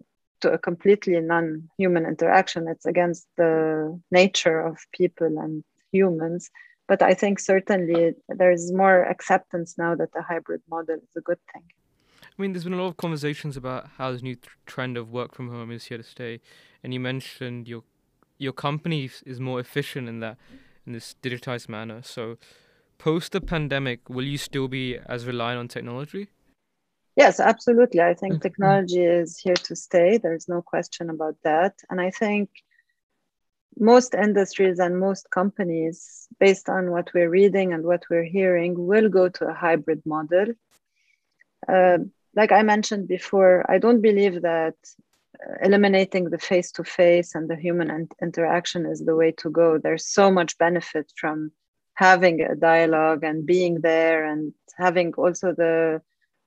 to 0.42 0.52
a 0.52 0.58
completely 0.58 1.20
non 1.20 1.70
human 1.78 2.06
interaction, 2.06 2.68
it's 2.68 2.86
against 2.86 3.28
the 3.38 4.00
nature 4.12 4.60
of 4.60 4.78
people 4.94 5.38
and 5.38 5.64
humans. 5.92 6.50
But 6.88 7.02
I 7.02 7.14
think 7.14 7.40
certainly 7.40 8.16
there's 8.30 8.72
more 8.72 9.04
acceptance 9.04 9.78
now 9.78 9.96
that 9.96 10.12
the 10.12 10.24
hybrid 10.24 10.62
model 10.70 10.96
is 10.96 11.16
a 11.16 11.22
good 11.22 11.38
thing. 11.54 11.64
I 12.40 12.42
mean, 12.42 12.54
there's 12.54 12.64
been 12.64 12.72
a 12.72 12.82
lot 12.82 12.88
of 12.88 12.96
conversations 12.96 13.58
about 13.58 13.90
how 13.98 14.14
this 14.14 14.22
new 14.22 14.36
th- 14.36 14.48
trend 14.66 14.96
of 14.96 15.12
work 15.12 15.36
from 15.36 15.50
home 15.50 15.72
is 15.72 15.86
here 15.86 15.98
to 15.98 16.04
stay, 16.04 16.40
and 16.82 16.94
you 16.94 17.00
mentioned 17.00 17.68
your 17.68 17.84
your 18.38 18.54
company 18.54 19.10
is 19.26 19.42
more 19.42 19.60
efficient 19.60 20.08
in 20.08 20.22
that 20.22 20.38
in 20.88 20.94
this 20.94 21.16
digitized 21.22 21.68
manner. 21.68 22.02
So, 22.02 22.38
post 22.98 23.34
the 23.34 23.42
pandemic, 23.42 24.10
will 24.10 24.24
you 24.24 24.38
still 24.38 24.70
be 24.70 24.98
as 25.06 25.26
reliant 25.26 25.60
on 25.60 25.68
technology? 25.68 26.30
Yes, 27.18 27.42
absolutely. 27.42 28.00
I 28.00 28.14
think 28.14 28.36
mm-hmm. 28.36 28.42
technology 28.42 29.04
is 29.04 29.38
here 29.38 29.60
to 29.68 29.76
stay. 29.76 30.18
There's 30.18 30.48
no 30.48 30.62
question 30.62 31.10
about 31.10 31.36
that, 31.44 31.74
and 31.90 32.00
I 32.00 32.10
think 32.10 32.50
most 33.78 34.16
industries 34.16 34.80
and 34.80 34.98
most 34.98 35.30
companies, 35.30 36.30
based 36.40 36.70
on 36.70 36.92
what 36.92 37.14
we're 37.14 37.30
reading 37.30 37.74
and 37.74 37.84
what 37.84 38.04
we're 38.10 38.32
hearing, 38.38 38.88
will 38.88 39.10
go 39.10 39.28
to 39.28 39.48
a 39.50 39.54
hybrid 39.54 40.02
model. 40.06 40.54
Uh, 41.68 41.98
like 42.40 42.54
I 42.54 42.64
mentioned 42.64 43.06
before, 43.18 43.54
I 43.74 43.78
don't 43.84 44.02
believe 44.10 44.36
that 44.52 44.78
uh, 45.44 45.56
eliminating 45.68 46.26
the 46.30 46.44
face 46.50 46.70
to 46.78 46.84
face 47.02 47.30
and 47.36 47.46
the 47.50 47.60
human 47.66 48.08
interaction 48.28 48.82
is 48.94 49.00
the 49.04 49.18
way 49.22 49.32
to 49.42 49.50
go. 49.62 49.78
There's 49.78 50.08
so 50.20 50.26
much 50.32 50.58
benefit 50.58 51.08
from 51.22 51.52
having 51.96 52.38
a 52.42 52.56
dialogue 52.56 53.24
and 53.30 53.46
being 53.46 53.76
there 53.82 54.22
and 54.32 54.54
having 54.86 55.10
also 55.24 55.48
the 55.64 56.02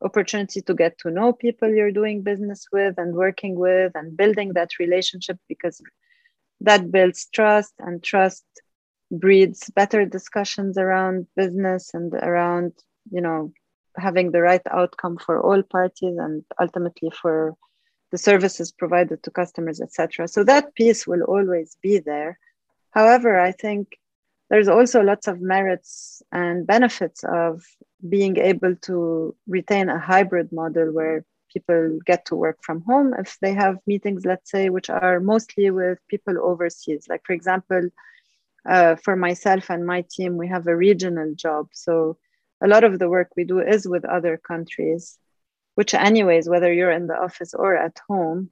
opportunity 0.09 0.61
to 0.63 0.75
get 0.83 0.95
to 1.01 1.11
know 1.11 1.31
people 1.47 1.69
you're 1.69 2.01
doing 2.01 2.23
business 2.23 2.61
with 2.73 2.95
and 3.03 3.15
working 3.15 3.55
with 3.67 3.93
and 3.95 4.17
building 4.17 4.49
that 4.55 4.71
relationship 4.85 5.39
because 5.53 5.77
that 6.69 6.91
builds 6.91 7.21
trust 7.39 7.75
and 7.87 8.03
trust 8.03 8.47
breeds 9.25 9.61
better 9.81 10.03
discussions 10.07 10.79
around 10.79 11.27
business 11.37 11.83
and 11.93 12.09
around 12.15 12.73
you 13.11 13.23
know 13.27 13.53
having 13.97 14.31
the 14.31 14.41
right 14.41 14.63
outcome 14.71 15.19
for 15.19 15.41
all 15.41 15.63
parties 15.63 16.17
and 16.19 16.45
ultimately 16.61 17.11
for 17.11 17.55
the 18.11 18.19
services 18.19 18.73
provided 18.73 19.23
to 19.23 19.31
customers, 19.31 19.81
etc. 19.81 20.29
So 20.29 20.45
that 20.45 20.75
piece 20.75 21.07
will 21.07 21.23
always 21.23 21.77
be 21.83 21.99
there. 21.99 22.39
However, 22.91 23.39
I 23.39 23.53
think 23.53 23.99
there's 24.51 24.69
also 24.69 25.03
lots 25.03 25.29
of 25.29 25.41
merits 25.41 26.23
and 26.31 26.67
benefits 26.67 27.25
of 27.25 27.65
being 28.07 28.37
able 28.37 28.77
to 28.83 29.35
retain 29.47 29.89
a 29.89 29.99
hybrid 29.99 30.53
model 30.53 30.93
where 30.93 31.25
people 31.53 31.99
get 32.05 32.27
to 32.27 32.37
work 32.37 32.59
from 32.63 32.83
home 32.83 33.15
if 33.19 33.39
they 33.41 33.55
have 33.55 33.79
meetings, 33.87 34.25
let's 34.27 34.51
say, 34.51 34.69
which 34.69 34.91
are 34.91 35.21
mostly 35.21 35.71
with 35.71 35.99
people 36.09 36.37
overseas. 36.39 37.07
Like, 37.09 37.23
for 37.25 37.33
example, 37.33 37.89
uh, 38.69 38.97
for 38.97 39.17
myself 39.17 39.71
and 39.71 39.87
my 39.87 40.05
team, 40.11 40.37
we 40.37 40.49
have 40.49 40.67
a 40.67 40.77
regional 40.77 41.35
job. 41.35 41.69
So 41.73 42.19
a 42.63 42.69
lot 42.69 42.85
of 42.85 42.99
the 42.99 43.09
work 43.09 43.31
we 43.37 43.45
do 43.45 43.61
is 43.61 43.87
with 43.89 44.05
other 44.05 44.37
countries, 44.37 45.19
which, 45.75 45.95
anyways, 45.95 46.49
whether 46.49 46.73
you're 46.73 46.93
in 46.93 47.07
the 47.07 47.17
office 47.17 47.55
or 47.55 47.77
at 47.77 47.99
home, 48.09 48.51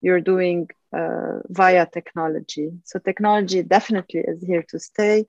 you're 0.00 0.20
doing 0.20 0.68
uh, 0.96 1.38
via 1.48 1.86
technology. 1.86 2.70
So, 2.84 2.98
technology 2.98 3.62
definitely 3.62 4.20
is 4.20 4.42
here 4.42 4.64
to 4.70 4.78
stay. 4.78 5.26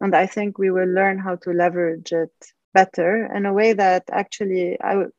And 0.00 0.14
I 0.14 0.26
think 0.26 0.58
we 0.58 0.70
will 0.70 0.88
learn 0.88 1.18
how 1.18 1.36
to 1.36 1.50
leverage 1.50 2.12
it 2.12 2.32
better 2.72 3.26
in 3.34 3.46
a 3.46 3.52
way 3.52 3.72
that 3.72 4.04
actually 4.10 4.80
I 4.80 4.94
would 4.96 5.12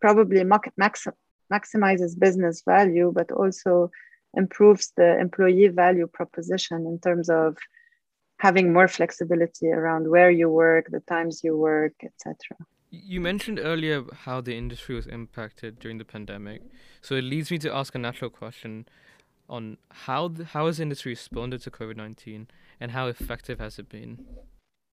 probably 0.00 0.44
max- 0.44 1.06
maximizes 1.52 2.18
business 2.18 2.62
value, 2.64 3.12
but 3.14 3.32
also 3.32 3.90
improves 4.34 4.92
the 4.96 5.18
employee 5.18 5.68
value 5.68 6.06
proposition 6.06 6.86
in 6.86 6.98
terms 7.00 7.28
of 7.28 7.56
having 8.40 8.72
more 8.72 8.88
flexibility 8.88 9.68
around 9.68 10.08
where 10.08 10.30
you 10.30 10.48
work, 10.48 10.86
the 10.90 11.00
times 11.00 11.44
you 11.44 11.56
work, 11.56 11.92
etc. 12.02 12.34
You 12.90 13.20
mentioned 13.20 13.60
earlier 13.62 14.02
how 14.24 14.40
the 14.40 14.56
industry 14.56 14.94
was 14.94 15.06
impacted 15.06 15.78
during 15.78 15.98
the 15.98 16.06
pandemic. 16.06 16.62
So 17.02 17.14
it 17.14 17.22
leads 17.22 17.50
me 17.50 17.58
to 17.58 17.72
ask 17.72 17.94
a 17.94 17.98
natural 17.98 18.30
question 18.30 18.86
on 19.48 19.76
how 19.90 20.28
the, 20.28 20.44
how 20.46 20.66
has 20.66 20.80
industry 20.80 21.12
responded 21.12 21.60
to 21.62 21.70
COVID-19 21.70 22.46
and 22.80 22.90
how 22.92 23.08
effective 23.08 23.60
has 23.60 23.78
it 23.78 23.90
been? 23.90 24.24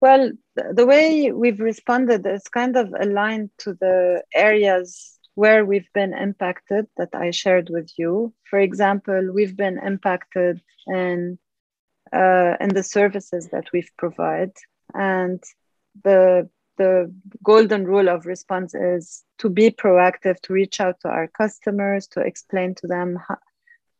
Well, 0.02 0.32
the 0.56 0.86
way 0.86 1.32
we've 1.32 1.60
responded 1.60 2.26
is 2.28 2.44
kind 2.50 2.76
of 2.76 2.94
aligned 3.00 3.50
to 3.60 3.74
the 3.74 4.24
areas 4.36 5.18
where 5.36 5.66
we've 5.66 5.92
been 5.94 6.14
impacted 6.14 6.88
that 6.98 7.10
I 7.14 7.32
shared 7.32 7.70
with 7.70 7.92
you. 7.98 8.34
For 8.50 8.60
example, 8.60 9.32
we've 9.34 9.56
been 9.56 9.80
impacted 9.80 10.62
in 10.88 11.40
uh, 12.14 12.56
and 12.60 12.72
the 12.72 12.84
services 12.84 13.50
that 13.52 13.66
we've 13.74 13.92
provide. 13.98 14.54
And 14.94 15.44
the 16.04 16.50
the 16.78 17.12
golden 17.44 17.86
rule 17.86 18.08
of 18.08 18.26
response 18.26 18.74
is 18.76 19.24
to 19.40 19.50
be 19.50 19.72
proactive, 19.72 20.40
to 20.42 20.54
reach 20.54 20.80
out 20.80 21.00
to 21.02 21.10
our 21.10 21.28
customers, 21.28 22.08
to 22.08 22.22
explain 22.22 22.76
to 22.76 22.88
them 22.88 23.18
how, 23.28 23.38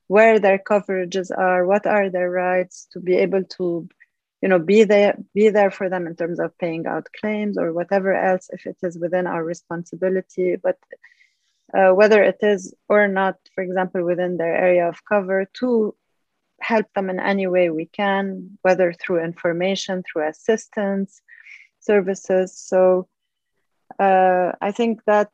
where 0.08 0.40
their 0.40 0.60
coverages 0.60 1.36
are, 1.36 1.66
what 1.66 1.86
are 1.86 2.10
their 2.10 2.30
rights, 2.30 2.88
to 2.94 3.00
be 3.00 3.16
able 3.16 3.44
to, 3.44 3.90
you 4.42 4.50
know, 4.50 4.60
be 4.60 4.84
there, 4.84 5.18
be 5.34 5.50
there 5.50 5.72
for 5.72 5.90
them 5.90 6.08
in 6.08 6.16
terms 6.16 6.40
of 6.40 6.58
paying 6.60 6.86
out 6.86 7.08
claims 7.20 7.58
or 7.58 7.74
whatever 7.74 8.14
else 8.14 8.48
if 8.52 8.66
it 8.66 8.78
is 8.84 8.98
within 8.98 9.28
our 9.28 9.44
responsibility. 9.44 10.56
But 10.56 10.78
uh, 11.76 11.92
whether 11.94 12.22
it 12.24 12.38
is 12.42 12.74
or 12.88 13.08
not, 13.08 13.36
for 13.54 13.64
example, 13.64 14.04
within 14.04 14.38
their 14.38 14.56
area 14.56 14.88
of 14.88 15.04
cover, 15.04 15.50
to 15.56 15.96
help 16.62 16.86
them 16.96 17.10
in 17.10 17.20
any 17.20 17.48
way 17.48 17.70
we 17.70 17.86
can, 17.86 18.58
whether 18.62 18.94
through 18.94 19.24
information, 19.24 20.04
through 20.04 20.28
assistance, 20.28 21.22
services. 21.80 22.58
So 22.58 23.08
uh, 24.00 24.52
I 24.62 24.72
think 24.72 25.02
that 25.06 25.30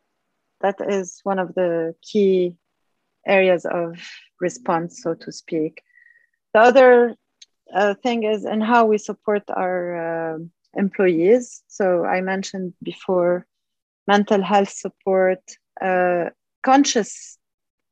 that 0.62 0.76
is 0.88 1.20
one 1.24 1.40
of 1.40 1.54
the 1.56 1.96
key 2.02 2.58
areas 3.26 3.66
of 3.66 3.98
response, 4.40 5.02
so 5.02 5.14
to 5.14 5.32
speak. 5.32 5.82
The 6.54 6.60
other 6.60 7.16
uh, 7.74 7.96
thing 7.96 8.24
is 8.24 8.46
in 8.46 8.62
how 8.62 8.86
we 8.86 8.98
support 8.98 9.44
our 9.50 10.36
uh, 10.36 10.38
employees. 10.76 11.64
So 11.68 12.06
I 12.06 12.22
mentioned 12.22 12.74
before 12.84 13.46
mental 14.08 14.42
health 14.42 14.70
support, 14.70 15.40
uh, 15.82 16.30
conscious 16.62 17.38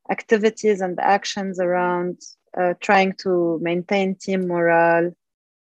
activities 0.10 0.82
and 0.82 1.00
actions 1.00 1.60
around 1.60 2.20
uh, 2.58 2.74
trying 2.80 3.14
to 3.24 3.60
maintain 3.62 4.16
team 4.16 4.48
morale. 4.48 5.12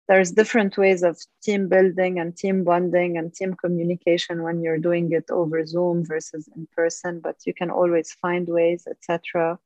There's 0.07 0.31
different 0.31 0.77
ways 0.77 1.01
of 1.01 1.19
team 1.43 1.67
building 1.67 2.19
and 2.19 2.37
team 2.37 2.63
bonding 2.63 3.17
and 3.17 3.33
team 3.33 3.55
communication 3.55 4.43
when 4.43 4.61
you're 4.61 4.77
doing 4.77 5.11
it 5.11 5.31
over 5.31 5.65
Zoom 5.65 6.05
versus 6.05 6.47
in 6.55 6.67
person, 6.75 7.21
but 7.21 7.37
you 7.45 7.53
can 7.53 7.71
always 7.71 8.11
find 8.13 8.47
ways, 8.47 8.87
etc. 8.87 9.57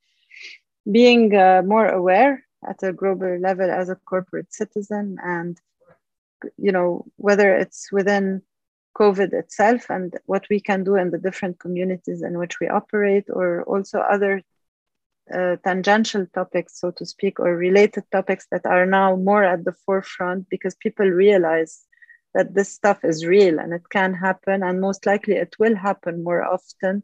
Being 0.90 1.36
uh, 1.36 1.62
more 1.66 1.88
aware 1.88 2.46
at 2.68 2.84
a 2.84 2.94
global 2.94 3.38
level 3.38 3.70
as 3.70 3.90
a 3.90 3.96
corporate 3.96 4.54
citizen 4.54 5.18
and 5.24 5.60
you 6.58 6.72
know 6.72 7.06
whether 7.18 7.56
it's 7.56 7.92
within 7.92 8.42
covid 8.98 9.34
itself 9.34 9.90
and 9.90 10.18
what 10.26 10.46
we 10.50 10.60
can 10.60 10.84
do 10.84 10.96
in 10.96 11.12
the 11.12 11.18
different 11.18 11.60
communities 11.60 12.22
in 12.22 12.38
which 12.38 12.60
we 12.60 12.68
operate 12.68 13.26
or 13.30 13.64
also 13.64 14.00
other 14.00 14.42
uh, 15.34 15.56
tangential 15.64 16.26
topics, 16.34 16.80
so 16.80 16.92
to 16.92 17.06
speak, 17.06 17.40
or 17.40 17.56
related 17.56 18.04
topics 18.12 18.48
that 18.52 18.66
are 18.66 18.86
now 18.86 19.16
more 19.16 19.44
at 19.44 19.66
the 19.66 19.74
forefront 19.86 20.50
because 20.50 20.76
people 20.76 21.06
realize 21.06 21.86
that 22.34 22.54
this 22.54 22.72
stuff 22.72 23.04
is 23.04 23.26
real 23.26 23.60
and 23.60 23.74
it 23.74 23.90
can 23.90 24.14
happen, 24.14 24.64
and 24.64 24.82
most 24.82 25.06
likely 25.06 25.36
it 25.36 25.56
will 25.60 25.76
happen 25.76 26.24
more 26.24 26.44
often 26.44 27.04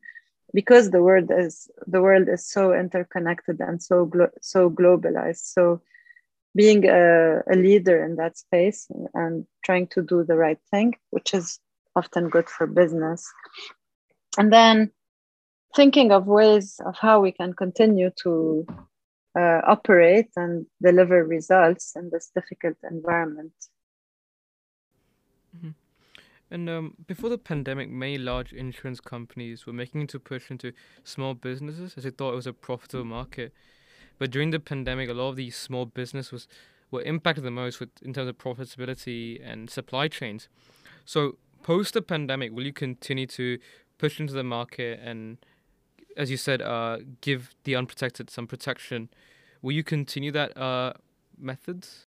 because 0.53 0.91
the 0.91 1.01
world 1.01 1.29
is 1.36 1.70
the 1.88 2.01
world 2.01 2.29
is 2.29 2.48
so 2.48 2.74
interconnected 2.74 3.60
and 3.60 3.82
so 3.82 4.05
glo- 4.05 4.38
so 4.41 4.70
globalized. 4.70 5.44
So 5.53 5.82
being 6.55 6.86
a, 6.88 7.41
a 7.51 7.55
leader 7.55 8.03
in 8.03 8.15
that 8.15 8.38
space 8.38 8.88
and 9.13 9.46
trying 9.63 9.88
to 9.88 10.01
do 10.01 10.24
the 10.24 10.38
right 10.38 10.60
thing, 10.72 10.96
which 11.10 11.34
is 11.34 11.60
often 11.96 12.29
good 12.29 12.50
for 12.50 12.65
business. 12.65 13.32
And 14.38 14.51
then 14.51 14.91
thinking 15.75 16.12
of 16.12 16.25
ways 16.25 16.79
of 16.86 16.96
how 16.96 17.20
we 17.20 17.32
can 17.32 17.53
continue 17.53 18.10
to 18.24 18.65
uh, 19.38 19.62
operate 19.67 20.29
and 20.36 20.65
deliver 20.82 21.25
results 21.25 21.94
in 21.96 22.10
this 22.12 22.32
difficult 22.34 22.77
environment. 22.89 23.53
Mm-hmm. 25.55 25.72
And 26.51 26.70
um, 26.70 26.94
before 27.05 27.29
the 27.29 27.38
pandemic, 27.38 27.89
many 27.89 28.17
large 28.17 28.53
insurance 28.53 29.01
companies 29.01 29.65
were 29.65 29.74
making 29.74 30.08
to 30.08 30.20
push 30.20 30.50
into 30.50 30.72
small 31.03 31.34
businesses 31.34 31.96
as 31.98 32.03
they 32.03 32.12
thought 32.12 32.34
it 32.34 32.36
was 32.36 32.48
a 32.48 32.53
profitable 32.53 33.03
market. 33.03 33.51
But 34.17 34.32
during 34.32 34.51
the 34.51 34.60
pandemic, 34.60 35.10
a 35.10 35.13
lot 35.13 35.29
of 35.29 35.36
these 35.36 35.58
small 35.58 35.86
businesses 35.86 36.32
was, 36.32 36.48
were 36.91 37.01
impacted 37.01 37.44
the 37.44 37.51
most 37.51 37.82
with, 37.82 37.89
in 38.01 38.13
terms 38.13 38.29
of 38.29 38.38
profitability 38.38 39.41
and 39.44 39.70
supply 39.70 40.08
chains. 40.08 40.48
So 41.03 41.38
post 41.63 41.96
the 41.96 42.01
pandemic, 42.01 42.53
will 42.53 42.63
you 42.63 42.72
continue 42.72 43.27
to 43.27 43.58
push 43.98 44.20
into 44.20 44.34
the 44.34 44.44
market 44.44 45.00
and, 45.03 45.38
as 46.15 46.31
you 46.31 46.38
said, 46.38 46.62
uh, 46.62 47.00
give 47.22 47.53
the 47.63 47.75
unprotected 47.75 48.29
some 48.29 48.48
protection? 48.48 49.10
Will 49.62 49.74
you 49.74 49.84
continue 49.84 50.31
that 50.31 50.57
uh, 50.57 50.93
methods? 51.38 52.07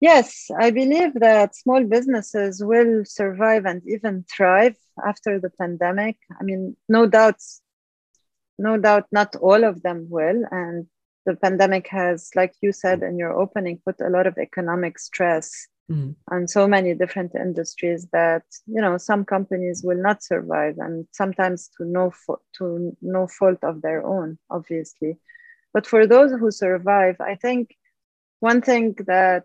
Yes, 0.00 0.50
I 0.58 0.70
believe 0.70 1.14
that 1.14 1.56
small 1.56 1.82
businesses 1.84 2.62
will 2.62 3.04
survive 3.04 3.64
and 3.64 3.82
even 3.86 4.24
thrive 4.24 4.76
after 5.04 5.40
the 5.40 5.50
pandemic. 5.50 6.18
I 6.38 6.44
mean, 6.44 6.76
no 6.88 7.06
doubt, 7.06 7.40
no 8.58 8.76
doubt, 8.76 9.06
not 9.10 9.36
all 9.36 9.64
of 9.64 9.82
them 9.82 10.08
will. 10.10 10.44
And 10.50 10.86
the 11.24 11.34
pandemic 11.34 11.88
has, 11.88 12.30
like 12.34 12.54
you 12.60 12.72
said 12.72 13.02
in 13.02 13.18
your 13.18 13.32
opening, 13.32 13.80
put 13.84 14.00
a 14.00 14.10
lot 14.10 14.26
of 14.26 14.36
economic 14.36 14.98
stress 14.98 15.66
mm. 15.90 16.14
on 16.30 16.48
so 16.48 16.66
many 16.66 16.94
different 16.94 17.34
industries 17.34 18.06
that 18.12 18.44
you 18.66 18.80
know 18.80 18.98
some 18.98 19.24
companies 19.24 19.82
will 19.84 20.00
not 20.00 20.22
survive, 20.22 20.78
and 20.78 21.06
sometimes 21.12 21.68
to 21.76 21.84
no 21.84 22.10
fo- 22.10 22.42
to 22.58 22.96
no 23.02 23.26
fault 23.26 23.62
of 23.62 23.82
their 23.82 24.04
own, 24.04 24.38
obviously. 24.50 25.18
But 25.72 25.86
for 25.86 26.06
those 26.06 26.32
who 26.32 26.50
survive, 26.50 27.16
I 27.20 27.34
think 27.34 27.76
one 28.40 28.62
thing 28.62 28.94
that 29.06 29.44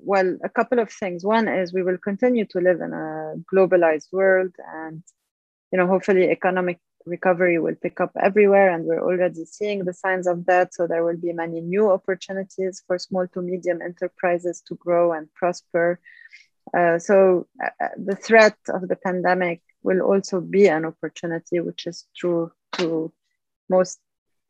well, 0.00 0.36
a 0.42 0.48
couple 0.48 0.78
of 0.78 0.90
things. 0.90 1.24
One 1.24 1.48
is 1.48 1.72
we 1.72 1.82
will 1.82 1.98
continue 1.98 2.46
to 2.46 2.60
live 2.60 2.80
in 2.80 2.92
a 2.92 3.34
globalized 3.52 4.12
world, 4.12 4.54
and 4.74 5.02
you 5.72 5.78
know, 5.78 5.86
hopefully, 5.86 6.30
economic 6.30 6.78
recovery 7.06 7.58
will 7.58 7.74
pick 7.74 8.00
up 8.00 8.12
everywhere, 8.20 8.70
and 8.70 8.84
we're 8.84 9.02
already 9.02 9.44
seeing 9.44 9.84
the 9.84 9.94
signs 9.94 10.26
of 10.26 10.46
that. 10.46 10.74
So 10.74 10.86
there 10.86 11.04
will 11.04 11.16
be 11.16 11.32
many 11.32 11.60
new 11.60 11.90
opportunities 11.90 12.82
for 12.86 12.98
small 12.98 13.26
to 13.28 13.42
medium 13.42 13.80
enterprises 13.80 14.62
to 14.68 14.74
grow 14.74 15.12
and 15.12 15.32
prosper. 15.34 16.00
Uh, 16.76 16.98
so 16.98 17.46
uh, 17.62 17.70
uh 17.80 17.88
the 17.96 18.16
threat 18.16 18.56
of 18.68 18.88
the 18.88 18.96
pandemic 18.96 19.62
will 19.82 20.00
also 20.00 20.40
be 20.40 20.66
an 20.66 20.84
opportunity, 20.84 21.60
which 21.60 21.86
is 21.86 22.06
true 22.16 22.50
to 22.72 23.12
most 23.68 24.00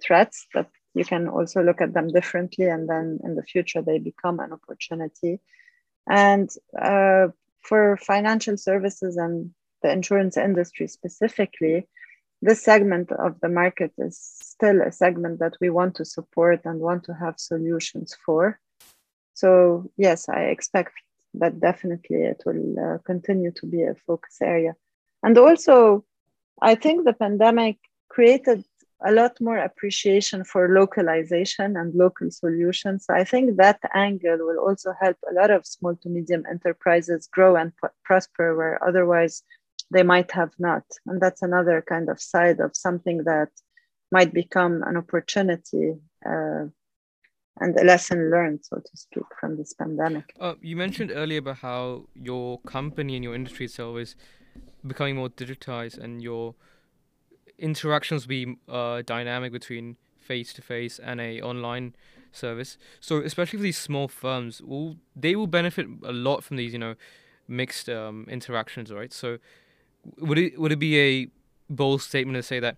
threats 0.05 0.47
that 0.55 0.69
you 0.95 1.05
can 1.05 1.29
also 1.29 1.63
look 1.63 1.81
at 1.81 1.93
them 1.93 2.09
differently 2.09 2.67
and 2.67 2.89
then 2.89 3.21
in 3.23 3.35
the 3.35 3.43
future 3.43 3.83
they 3.83 3.99
become 3.99 4.41
an 4.41 4.53
opportunity 4.53 5.41
and 6.09 6.51
uh, 6.81 7.29
for 7.61 7.97
financial 7.99 8.57
services 8.57 9.17
and 9.17 9.51
the 9.83 9.91
insurance 9.91 10.37
industry 10.37 10.89
specifically 10.89 11.87
this 12.43 12.63
segment 12.63 13.11
of 13.13 13.39
the 13.41 13.49
market 13.49 13.93
is 13.99 14.19
still 14.19 14.81
a 14.83 14.93
segment 14.93 15.39
that 15.39 15.57
we 15.61 15.71
want 15.71 15.95
to 15.97 16.05
support 16.05 16.61
and 16.65 16.81
want 16.81 17.05
to 17.05 17.15
have 17.15 17.35
solutions 17.39 18.15
for 18.25 18.59
so 19.35 19.91
yes 19.97 20.29
i 20.29 20.43
expect 20.45 20.93
that 21.35 21.61
definitely 21.61 22.23
it 22.23 22.43
will 22.47 22.75
uh, 22.79 22.99
continue 23.05 23.51
to 23.53 23.67
be 23.67 23.83
a 23.83 23.95
focus 24.07 24.39
area 24.41 24.75
and 25.23 25.37
also 25.39 26.05
i 26.63 26.75
think 26.75 27.05
the 27.05 27.13
pandemic 27.13 27.77
created 28.09 28.65
a 29.05 29.13
lot 29.13 29.39
more 29.41 29.59
appreciation 29.59 30.45
for 30.45 30.69
localization 30.69 31.77
and 31.77 31.95
local 31.95 32.31
solutions. 32.31 33.07
I 33.11 33.25
think 33.25 33.57
that 33.57 33.79
angle 33.95 34.39
will 34.39 34.59
also 34.59 34.95
help 35.01 35.17
a 35.31 35.35
lot 35.35 35.51
of 35.51 35.67
small 35.67 35.97
to 35.97 36.09
medium 36.09 36.45
enterprises 36.51 37.29
grow 37.31 37.57
and 37.57 37.73
prosper 38.05 38.57
where 38.57 38.83
otherwise 38.83 39.43
they 39.91 40.03
might 40.03 40.31
have 40.33 40.53
not. 40.59 40.85
And 41.07 41.21
that's 41.21 41.43
another 41.43 41.83
kind 41.87 42.09
of 42.09 42.21
side 42.21 42.61
of 42.61 42.77
something 42.77 43.25
that 43.25 43.49
might 44.13 44.33
become 44.33 44.83
an 44.85 44.97
opportunity 44.97 45.95
uh, 46.25 46.65
and 47.59 47.77
a 47.77 47.85
lesson 47.85 48.31
learned, 48.31 48.61
so 48.63 48.77
to 48.77 48.97
speak, 48.97 49.25
from 49.41 49.57
this 49.57 49.73
pandemic. 49.73 50.35
Uh, 50.39 50.55
you 50.61 50.77
mentioned 50.77 51.11
earlier 51.15 51.39
about 51.39 51.59
how 51.59 52.05
your 52.15 52.59
company 52.61 53.15
and 53.15 53.25
your 53.25 53.35
industry 53.35 53.67
itself 53.67 53.99
is 53.99 54.15
becoming 54.87 55.17
more 55.17 55.31
digitized 55.31 55.99
and 55.99 56.23
your 56.23 56.55
interactions 57.59 58.27
be 58.27 58.57
uh, 58.69 59.03
dynamic 59.07 59.53
between 59.53 59.97
face 60.19 60.53
to 60.53 60.63
face 60.63 60.99
and 60.99 61.21
a 61.21 61.41
online 61.41 61.95
service. 62.33 62.77
So 63.01 63.19
especially 63.19 63.59
for 63.59 63.63
these 63.63 63.79
small 63.79 64.09
firms, 64.09 64.61
will 64.61 64.97
they 65.15 65.35
will 65.35 65.47
benefit 65.47 65.87
a 66.05 66.13
lot 66.13 66.45
from 66.45 66.59
these, 66.59 66.73
you 66.73 66.79
know, 66.79 66.95
mixed 67.49 67.89
um, 67.89 68.27
interactions, 68.29 68.93
right? 68.93 69.13
So 69.13 69.39
would 70.19 70.39
it 70.39 70.59
would 70.61 70.73
it 70.73 70.79
be 70.79 70.99
a 71.01 71.29
bold 71.69 72.03
statement 72.03 72.37
to 72.37 72.43
say 72.43 72.61
that 72.61 72.77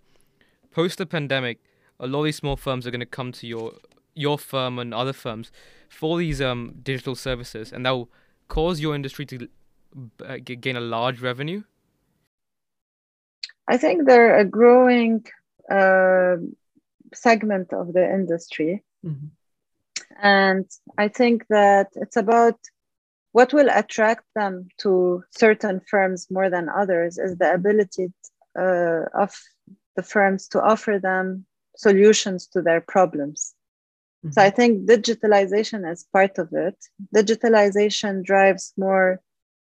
post 0.71 0.99
the 0.99 1.07
pandemic, 1.07 1.59
a 2.01 2.07
lot 2.07 2.21
of 2.21 2.25
these 2.27 2.37
small 2.37 2.57
firms 2.57 2.87
are 2.87 2.91
going 2.91 3.01
to 3.01 3.07
come 3.07 3.33
to 3.33 3.47
your 3.47 3.73
your 4.15 4.39
firm 4.39 4.79
and 4.79 4.93
other 4.93 5.13
firms 5.13 5.53
for 5.89 6.19
these 6.19 6.41
um, 6.41 6.75
digital 6.83 7.15
services, 7.15 7.73
and 7.73 7.87
that 7.87 7.91
will 7.91 8.11
cause 8.49 8.81
your 8.81 8.95
industry 8.95 9.27
to 9.27 9.49
uh, 10.25 10.37
gain 10.45 10.77
a 10.77 10.81
large 10.81 11.21
revenue 11.21 11.63
I 13.69 13.77
think 13.77 14.07
they're 14.07 14.39
a 14.39 14.47
growing 14.47 15.27
uh, 15.71 16.37
segment 17.15 17.73
of 17.75 17.93
the 17.93 18.03
industry. 18.03 18.83
Mm-hmm. 19.05 19.27
And 20.21 20.65
I 20.97 21.09
think 21.09 21.47
that 21.49 21.89
it's 21.95 22.17
about 22.17 22.59
what 23.33 23.53
will 23.53 23.69
attract 23.71 24.25
them 24.35 24.69
to 24.79 25.23
certain 25.31 25.81
firms 25.81 26.29
more 26.31 26.51
than 26.51 26.69
others 26.69 27.19
is 27.19 27.37
the 27.39 27.53
ability 27.53 28.13
uh, 28.59 29.03
of 29.15 29.35
the 29.97 30.03
firms 30.03 30.49
to 30.49 30.63
offer 30.63 30.99
them 30.99 31.45
solutions 31.77 32.47
to 32.49 32.63
their 32.63 32.81
problems. 32.81 33.55
Mm-hmm. 34.25 34.33
So 34.33 34.43
I 34.43 34.51
think 34.51 34.89
digitalization 34.89 35.91
is 35.91 36.07
part 36.13 36.39
of 36.39 36.53
it. 36.53 36.77
Digitalization 37.15 38.25
drives 38.25 38.73
more 38.77 39.21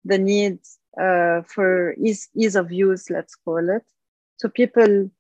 the 0.05 0.19
needs 0.19 0.79
uh, 1.01 1.43
for 1.43 1.95
ease, 1.95 2.29
ease 2.35 2.57
of 2.57 2.71
use, 2.71 3.11
let's 3.11 3.35
call 3.35 3.69
it. 3.71 3.83
So 4.37 4.49
people, 4.49 5.11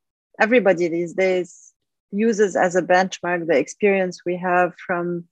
everybody 0.40 0.88
these 0.88 1.14
days 1.14 1.72
uses 2.10 2.56
as 2.56 2.74
a 2.76 2.82
benchmark 2.82 3.46
the 3.46 3.58
experience 3.58 4.24
we 4.24 4.36
have 4.36 4.74
from 4.86 5.24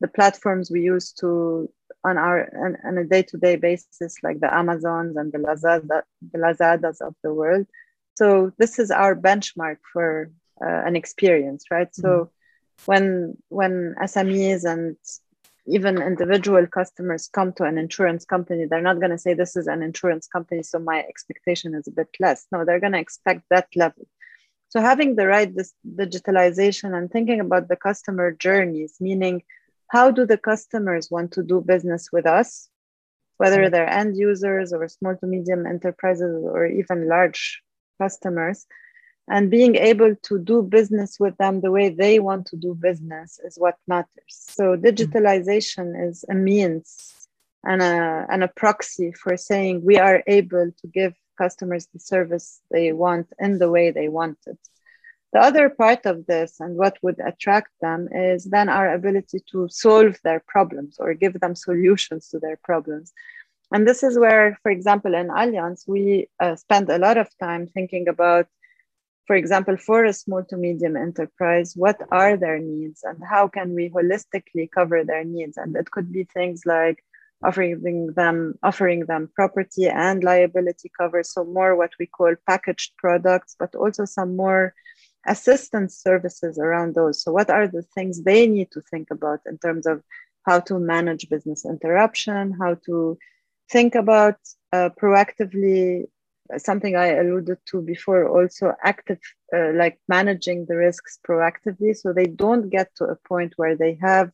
the 0.00 0.08
platforms 0.08 0.70
we 0.70 0.82
use 0.82 1.12
to 1.12 1.70
on 2.04 2.18
our 2.18 2.48
on, 2.64 2.76
on 2.84 2.98
a 2.98 3.04
day-to-day 3.04 3.56
basis, 3.56 4.16
like 4.22 4.40
the 4.40 4.54
Amazons 4.54 5.16
and 5.16 5.32
the 5.32 5.38
Lazada, 5.38 6.02
the 6.32 6.38
Lazadas 6.38 7.00
of 7.00 7.14
the 7.22 7.32
world. 7.32 7.66
So 8.14 8.52
this 8.58 8.78
is 8.78 8.90
our 8.90 9.16
benchmark 9.16 9.78
for 9.92 10.30
uh, 10.62 10.82
an 10.86 10.96
experience, 10.96 11.64
right? 11.70 11.90
Mm-hmm. 11.90 12.02
So 12.02 12.30
when 12.86 13.36
when 13.48 13.94
SMEs 14.02 14.64
and 14.64 14.96
even 15.66 16.02
individual 16.02 16.66
customers 16.66 17.28
come 17.32 17.52
to 17.54 17.64
an 17.64 17.78
insurance 17.78 18.24
company, 18.24 18.66
they're 18.66 18.82
not 18.82 19.00
going 19.00 19.10
to 19.10 19.18
say, 19.18 19.34
This 19.34 19.56
is 19.56 19.66
an 19.66 19.82
insurance 19.82 20.26
company, 20.26 20.62
so 20.62 20.78
my 20.78 21.00
expectation 21.00 21.74
is 21.74 21.88
a 21.88 21.92
bit 21.92 22.08
less. 22.20 22.46
No, 22.52 22.64
they're 22.64 22.80
going 22.80 22.92
to 22.92 22.98
expect 22.98 23.42
that 23.50 23.68
level. 23.74 24.06
So, 24.68 24.80
having 24.80 25.16
the 25.16 25.26
right 25.26 25.54
this 25.54 25.72
digitalization 25.86 26.96
and 26.96 27.10
thinking 27.10 27.40
about 27.40 27.68
the 27.68 27.76
customer 27.76 28.32
journeys, 28.32 28.96
meaning 29.00 29.42
how 29.94 30.10
do 30.10 30.26
the 30.26 30.36
customers 30.50 31.08
want 31.08 31.30
to 31.30 31.42
do 31.44 31.60
business 31.60 32.08
with 32.12 32.26
us, 32.26 32.68
whether 33.36 33.70
they're 33.70 33.98
end 34.02 34.16
users 34.16 34.72
or 34.72 34.88
small 34.88 35.14
to 35.16 35.26
medium 35.34 35.66
enterprises 35.74 36.34
or 36.54 36.66
even 36.66 37.08
large 37.08 37.62
customers, 38.02 38.66
and 39.28 39.52
being 39.52 39.76
able 39.76 40.16
to 40.28 40.34
do 40.40 40.62
business 40.62 41.20
with 41.20 41.36
them 41.36 41.60
the 41.60 41.70
way 41.70 41.90
they 41.90 42.18
want 42.18 42.44
to 42.46 42.56
do 42.56 42.74
business 42.74 43.38
is 43.46 43.54
what 43.56 43.76
matters. 43.86 44.32
So 44.56 44.64
mm. 44.64 44.82
digitalization 44.88 45.86
is 46.08 46.24
a 46.28 46.34
means 46.34 47.28
and 47.62 47.80
a, 47.80 48.26
and 48.28 48.42
a 48.42 48.48
proxy 48.48 49.12
for 49.12 49.36
saying 49.36 49.84
we 49.84 49.96
are 49.98 50.24
able 50.26 50.72
to 50.80 50.86
give 50.88 51.14
customers 51.38 51.86
the 51.92 52.00
service 52.00 52.60
they 52.72 52.92
want 52.92 53.28
in 53.38 53.58
the 53.58 53.70
way 53.70 53.92
they 53.92 54.08
want 54.08 54.38
it 54.46 54.58
the 55.34 55.40
other 55.40 55.68
part 55.68 56.06
of 56.06 56.24
this 56.26 56.60
and 56.60 56.76
what 56.76 56.96
would 57.02 57.18
attract 57.18 57.70
them 57.80 58.08
is 58.12 58.44
then 58.44 58.68
our 58.68 58.94
ability 58.94 59.40
to 59.50 59.68
solve 59.68 60.16
their 60.24 60.42
problems 60.46 60.96
or 60.98 61.12
give 61.12 61.38
them 61.40 61.54
solutions 61.54 62.28
to 62.28 62.38
their 62.38 62.58
problems 62.64 63.12
and 63.72 63.86
this 63.86 64.02
is 64.02 64.18
where 64.18 64.56
for 64.62 64.70
example 64.70 65.14
in 65.14 65.28
allianz 65.28 65.86
we 65.86 66.28
uh, 66.40 66.56
spend 66.56 66.88
a 66.88 66.98
lot 66.98 67.18
of 67.18 67.28
time 67.38 67.66
thinking 67.66 68.08
about 68.08 68.46
for 69.26 69.36
example, 69.36 69.78
for 69.78 70.04
a 70.04 70.12
small 70.12 70.44
to 70.44 70.56
medium 70.58 70.96
enterprise, 70.96 71.72
what 71.74 71.98
are 72.12 72.36
their 72.36 72.58
needs 72.58 73.02
and 73.04 73.22
how 73.24 73.48
can 73.48 73.74
we 73.74 73.88
holistically 73.88 74.70
cover 74.70 75.02
their 75.02 75.24
needs? 75.24 75.56
And 75.56 75.74
it 75.76 75.90
could 75.90 76.12
be 76.12 76.24
things 76.24 76.66
like 76.66 77.02
offering 77.42 78.12
them 78.16 78.54
offering 78.62 79.06
them 79.06 79.30
property 79.34 79.86
and 79.88 80.24
liability 80.24 80.90
cover 80.98 81.22
so 81.22 81.44
more 81.44 81.76
what 81.76 81.90
we 81.98 82.06
call 82.06 82.34
packaged 82.46 82.92
products 82.96 83.54
but 83.58 83.74
also 83.74 84.04
some 84.04 84.34
more 84.36 84.72
assistance 85.26 85.96
services 85.96 86.58
around 86.58 86.94
those 86.94 87.22
so 87.22 87.32
what 87.32 87.50
are 87.50 87.66
the 87.66 87.82
things 87.94 88.22
they 88.22 88.46
need 88.46 88.70
to 88.70 88.80
think 88.80 89.08
about 89.10 89.40
in 89.46 89.58
terms 89.58 89.86
of 89.86 90.02
how 90.46 90.60
to 90.60 90.78
manage 90.78 91.28
business 91.28 91.64
interruption 91.64 92.52
how 92.60 92.74
to 92.86 93.18
think 93.70 93.94
about 93.94 94.36
uh, 94.72 94.90
proactively 95.00 96.04
something 96.58 96.94
i 96.94 97.08
alluded 97.08 97.58
to 97.64 97.80
before 97.80 98.28
also 98.28 98.74
active 98.82 99.20
uh, 99.56 99.72
like 99.72 99.98
managing 100.08 100.66
the 100.66 100.76
risks 100.76 101.18
proactively 101.26 101.96
so 101.96 102.12
they 102.12 102.26
don't 102.26 102.68
get 102.68 102.94
to 102.94 103.04
a 103.04 103.16
point 103.28 103.54
where 103.56 103.76
they 103.76 103.98
have 104.00 104.30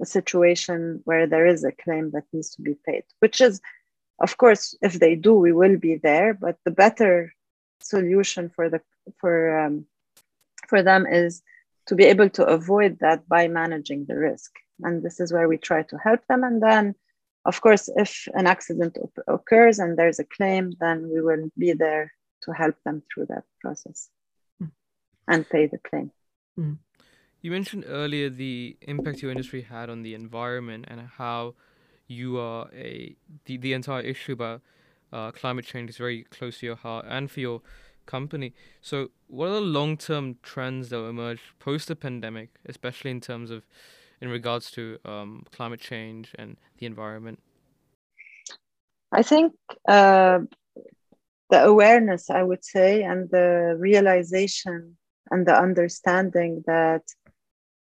a 0.00 0.06
situation 0.06 1.00
where 1.04 1.26
there 1.26 1.46
is 1.46 1.64
a 1.64 1.72
claim 1.72 2.10
that 2.10 2.24
needs 2.32 2.50
to 2.54 2.62
be 2.62 2.76
paid, 2.86 3.04
which 3.20 3.40
is, 3.40 3.60
of 4.20 4.36
course, 4.36 4.74
if 4.82 4.94
they 4.94 5.14
do, 5.14 5.34
we 5.34 5.52
will 5.52 5.76
be 5.78 5.96
there. 5.96 6.34
But 6.34 6.56
the 6.64 6.70
better 6.70 7.32
solution 7.80 8.50
for 8.50 8.68
the 8.68 8.80
for 9.20 9.58
um, 9.58 9.86
for 10.68 10.82
them 10.82 11.06
is 11.06 11.42
to 11.86 11.94
be 11.94 12.04
able 12.04 12.28
to 12.30 12.44
avoid 12.44 12.98
that 13.00 13.28
by 13.28 13.48
managing 13.48 14.06
the 14.06 14.16
risk. 14.16 14.52
And 14.82 15.02
this 15.02 15.20
is 15.20 15.32
where 15.32 15.48
we 15.48 15.56
try 15.56 15.82
to 15.84 15.96
help 15.96 16.20
them. 16.28 16.44
And 16.44 16.62
then, 16.62 16.94
of 17.44 17.60
course, 17.60 17.88
if 17.96 18.28
an 18.34 18.46
accident 18.46 18.98
op- 19.00 19.24
occurs 19.26 19.78
and 19.78 19.96
there's 19.96 20.18
a 20.18 20.24
claim, 20.24 20.72
then 20.80 21.08
we 21.12 21.20
will 21.20 21.50
be 21.56 21.72
there 21.72 22.12
to 22.42 22.52
help 22.52 22.76
them 22.84 23.02
through 23.12 23.26
that 23.26 23.44
process 23.60 24.08
mm. 24.62 24.70
and 25.28 25.48
pay 25.48 25.66
the 25.66 25.78
claim. 25.78 26.10
Mm. 26.58 26.78
You 27.40 27.50
mentioned 27.50 27.84
earlier 27.86 28.28
the 28.28 28.76
impact 28.82 29.22
your 29.22 29.30
industry 29.30 29.62
had 29.62 29.88
on 29.88 30.02
the 30.02 30.14
environment 30.14 30.86
and 30.88 31.00
how 31.16 31.54
you 32.08 32.38
are 32.38 32.68
a 32.74 33.16
the, 33.44 33.56
the 33.56 33.72
entire 33.72 34.00
issue 34.00 34.32
about 34.32 34.62
uh, 35.12 35.30
climate 35.30 35.64
change 35.64 35.90
is 35.90 35.96
very 35.96 36.24
close 36.24 36.58
to 36.58 36.66
your 36.66 36.76
heart 36.76 37.04
and 37.08 37.30
for 37.30 37.40
your 37.40 37.62
company. 38.06 38.54
So, 38.80 39.10
what 39.28 39.48
are 39.48 39.54
the 39.54 39.60
long 39.60 39.96
term 39.96 40.36
trends 40.42 40.88
that 40.88 40.96
will 40.96 41.10
emerge 41.10 41.40
post 41.58 41.88
the 41.88 41.96
pandemic, 41.96 42.50
especially 42.66 43.10
in 43.10 43.20
terms 43.20 43.50
of 43.50 43.66
in 44.20 44.28
regards 44.28 44.70
to 44.72 44.98
um, 45.04 45.44
climate 45.52 45.80
change 45.80 46.32
and 46.38 46.56
the 46.78 46.86
environment? 46.86 47.40
I 49.12 49.22
think 49.22 49.52
uh, 49.88 50.40
the 51.50 51.64
awareness, 51.64 52.30
I 52.30 52.42
would 52.42 52.64
say, 52.64 53.02
and 53.02 53.30
the 53.30 53.76
realization 53.78 54.96
and 55.30 55.46
the 55.46 55.58
understanding 55.58 56.62
that 56.66 57.02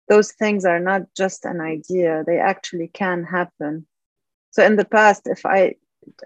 those 0.07 0.31
things 0.33 0.65
are 0.65 0.79
not 0.79 1.01
just 1.15 1.45
an 1.45 1.61
idea 1.61 2.23
they 2.25 2.37
actually 2.37 2.87
can 2.87 3.23
happen 3.23 3.85
so 4.51 4.63
in 4.63 4.75
the 4.75 4.85
past 4.85 5.23
if 5.25 5.45
i 5.45 5.73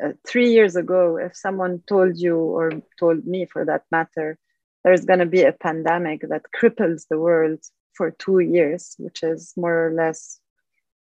uh, 0.04 0.10
three 0.28 0.52
years 0.52 0.76
ago 0.76 1.18
if 1.18 1.36
someone 1.36 1.82
told 1.88 2.18
you 2.18 2.38
or 2.38 2.72
told 3.00 3.26
me 3.26 3.46
for 3.46 3.66
that 3.66 3.84
matter 3.92 4.38
there's 4.84 5.06
going 5.06 5.20
to 5.20 5.26
be 5.26 5.44
a 5.44 5.52
pandemic 5.54 6.22
that 6.30 6.46
cripples 6.56 7.08
the 7.10 7.20
world 7.20 7.60
for 7.94 8.12
two 8.12 8.40
years 8.40 8.96
which 8.98 9.24
is 9.24 9.54
more 9.58 9.88
or 9.88 9.94
less 9.94 10.40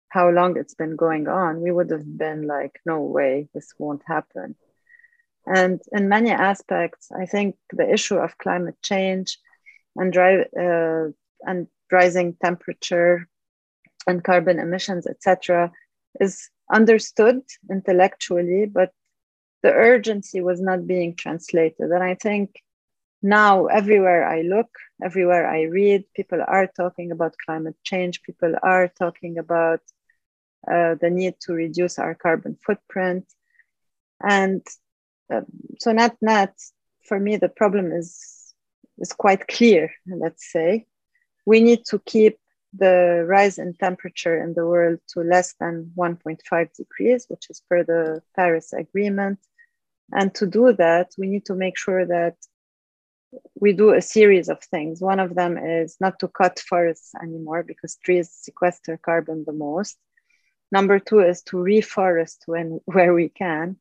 how 0.10 0.30
long 0.30 0.58
it's 0.58 0.76
been 0.76 0.96
going 0.96 1.28
on 1.28 1.62
we 1.62 1.72
would 1.72 1.90
have 1.90 2.18
been 2.18 2.48
like 2.48 2.80
no 2.86 3.02
way 3.02 3.48
this 3.54 3.74
won't 3.78 4.04
happen 4.06 4.56
and 5.46 5.82
in 5.92 6.10
many 6.10 6.32
aspects 6.32 7.10
i 7.12 7.26
think 7.26 7.56
the 7.72 7.92
issue 7.92 8.18
of 8.18 8.38
climate 8.38 8.78
change 8.82 9.38
and 9.96 10.12
drive 10.14 10.46
uh, 10.60 11.06
and 11.42 11.68
rising 11.92 12.36
temperature 12.44 13.28
and 14.08 14.24
carbon 14.24 14.60
emissions, 14.60 15.08
etc., 15.08 15.72
is 16.20 16.50
understood 16.72 17.42
intellectually, 17.70 18.66
but 18.66 18.92
the 19.64 19.72
urgency 19.72 20.42
was 20.42 20.62
not 20.62 20.88
being 20.88 21.16
translated. 21.16 21.92
And 21.92 22.04
I 22.04 22.16
think 22.16 22.62
now, 23.22 23.66
everywhere 23.66 24.28
I 24.28 24.42
look, 24.42 24.70
everywhere 25.04 25.50
I 25.50 25.64
read, 25.64 26.04
people 26.16 26.42
are 26.46 26.68
talking 26.68 27.12
about 27.12 27.36
climate 27.44 27.76
change, 27.84 28.22
people 28.22 28.54
are 28.62 28.88
talking 28.88 29.40
about 29.40 29.80
uh, 30.72 30.96
the 31.02 31.10
need 31.10 31.36
to 31.42 31.54
reduce 31.54 31.98
our 31.98 32.14
carbon 32.14 32.58
footprint. 32.64 33.26
And 34.22 34.62
uh, 35.34 35.42
so, 35.80 35.92
net 35.92 36.18
net, 36.22 36.54
for 37.04 37.20
me, 37.20 37.38
the 37.38 37.50
problem 37.50 37.92
is, 37.92 38.54
is 39.00 39.12
quite 39.12 39.48
clear, 39.48 39.92
let's 40.08 40.52
say 40.52 40.86
we 41.46 41.62
need 41.62 41.86
to 41.86 42.00
keep 42.00 42.38
the 42.78 43.26
rise 43.28 43.58
in 43.58 43.74
temperature 43.74 44.42
in 44.42 44.54
the 44.54 44.66
world 44.66 45.00
to 45.10 45.22
less 45.22 45.54
than 45.60 45.92
1.5 45.98 46.74
degrees, 46.76 47.26
which 47.30 47.50
is 47.50 47.62
per 47.70 47.84
the 47.84 48.22
Paris 48.36 48.74
Agreement. 48.74 49.40
And 50.12 50.34
to 50.36 50.46
do 50.46 50.74
that, 50.74 51.12
we 51.18 51.28
need 51.28 51.46
to 51.46 51.56
make 51.56 51.78
sure 51.78 52.06
that 52.06 52.36
we 53.60 53.74
do 53.74 53.94
a 53.94 54.02
series 54.02 54.50
of 54.50 54.62
things. 54.64 55.02
One 55.02 55.20
of 55.20 55.36
them 55.36 55.58
is 55.58 55.98
not 56.00 56.20
to 56.20 56.28
cut 56.28 56.60
forests 56.60 57.14
anymore 57.22 57.64
because 57.64 57.98
trees 57.98 58.30
sequester 58.32 58.98
carbon 58.98 59.44
the 59.46 59.54
most. 59.54 59.98
Number 60.72 61.00
two 61.00 61.20
is 61.20 61.42
to 61.44 61.58
reforest 61.58 62.38
when 62.46 62.80
where 62.86 63.14
we 63.14 63.30
can. 63.30 63.78